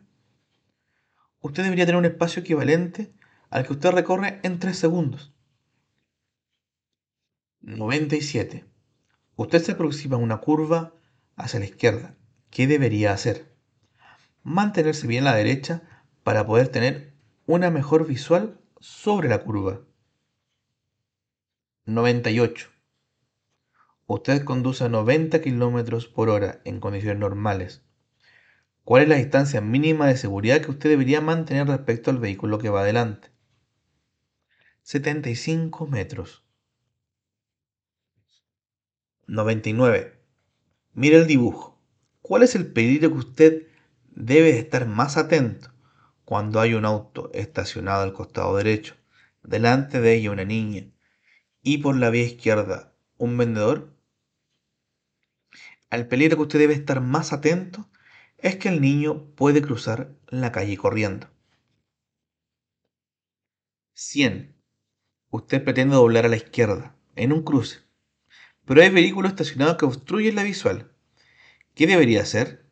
Usted 1.43 1.63
debería 1.63 1.85
tener 1.85 1.99
un 1.99 2.05
espacio 2.05 2.39
equivalente 2.39 3.13
al 3.49 3.67
que 3.67 3.73
usted 3.73 3.91
recorre 3.91 4.39
en 4.43 4.59
3 4.59 4.77
segundos. 4.77 5.33
97. 7.59 8.65
Usted 9.35 9.61
se 9.61 9.73
aproxima 9.73 10.15
a 10.15 10.19
una 10.19 10.37
curva 10.37 10.93
hacia 11.35 11.59
la 11.59 11.65
izquierda. 11.65 12.15
¿Qué 12.49 12.65
debería 12.65 13.11
hacer? 13.11 13.53
Mantenerse 14.43 15.05
bien 15.05 15.27
a 15.27 15.31
la 15.31 15.35
derecha 15.35 15.83
para 16.23 16.47
poder 16.47 16.69
tener 16.69 17.13
una 17.45 17.69
mejor 17.71 18.07
visual 18.07 18.61
sobre 18.79 19.27
la 19.27 19.43
curva. 19.43 19.81
98. 21.85 22.69
Usted 24.07 24.45
conduce 24.45 24.85
a 24.85 24.89
90 24.89 25.41
km 25.41 26.09
por 26.13 26.29
hora 26.29 26.61
en 26.63 26.79
condiciones 26.79 27.19
normales. 27.19 27.83
¿Cuál 28.83 29.03
es 29.03 29.09
la 29.09 29.15
distancia 29.15 29.61
mínima 29.61 30.07
de 30.07 30.17
seguridad 30.17 30.61
que 30.61 30.71
usted 30.71 30.89
debería 30.89 31.21
mantener 31.21 31.67
respecto 31.67 32.11
al 32.11 32.17
vehículo 32.17 32.59
que 32.59 32.69
va 32.69 32.81
adelante? 32.81 33.29
75 34.81 35.87
metros. 35.87 36.43
99. 39.27 40.19
Mire 40.91 41.15
el 41.15 41.27
dibujo. 41.27 41.79
¿Cuál 42.21 42.43
es 42.43 42.55
el 42.55 42.73
peligro 42.73 43.09
que 43.09 43.17
usted 43.17 43.67
debe 44.15 44.59
estar 44.59 44.85
más 44.85 45.15
atento 45.15 45.71
cuando 46.25 46.59
hay 46.59 46.73
un 46.73 46.83
auto 46.83 47.31
estacionado 47.33 48.03
al 48.03 48.11
costado 48.11 48.57
derecho, 48.57 48.95
delante 49.43 50.01
de 50.01 50.15
ella 50.15 50.31
una 50.31 50.43
niña 50.43 50.91
y 51.61 51.77
por 51.77 51.95
la 51.95 52.09
vía 52.09 52.23
izquierda 52.23 52.93
un 53.17 53.37
vendedor? 53.37 53.95
Al 55.89 56.07
peligro 56.09 56.35
que 56.35 56.43
usted 56.43 56.59
debe 56.59 56.73
estar 56.73 56.99
más 56.99 57.31
atento 57.31 57.87
es 58.43 58.57
que 58.57 58.69
el 58.69 58.79
niño 58.79 59.25
puede 59.35 59.63
cruzar 59.63 60.15
la 60.27 60.51
calle 60.51 60.77
corriendo. 60.77 61.31
100. 63.93 64.55
Usted 65.31 65.63
pretende 65.63 65.95
doblar 65.95 66.25
a 66.25 66.29
la 66.29 66.35
izquierda 66.35 66.95
en 67.15 67.33
un 67.33 67.43
cruce 67.43 67.83
pero 68.65 68.81
hay 68.81 68.89
vehículos 68.89 69.31
estacionados 69.31 69.77
que 69.77 69.85
obstruyen 69.85 70.35
la 70.35 70.43
visual. 70.43 70.91
¿Qué 71.75 71.87
debería 71.87 72.21
hacer? 72.21 72.65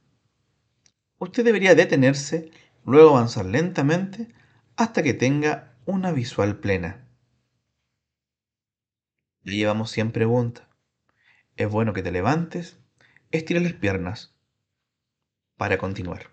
Usted 1.17 1.43
debería 1.43 1.75
detenerse, 1.75 2.51
luego 2.85 3.11
avanzar 3.11 3.45
lentamente 3.45 4.29
hasta 4.75 5.03
que 5.03 5.13
tenga 5.13 5.75
una 5.85 6.11
visual 6.11 6.59
plena. 6.59 7.07
Ya 9.43 9.53
llevamos 9.53 9.91
100 9.91 10.11
preguntas. 10.11 10.67
Es 11.57 11.69
bueno 11.69 11.93
que 11.93 12.03
te 12.03 12.11
levantes, 12.11 12.79
estires 13.31 13.63
las 13.63 13.73
piernas 13.73 14.33
para 15.61 15.77
continuar. 15.77 16.30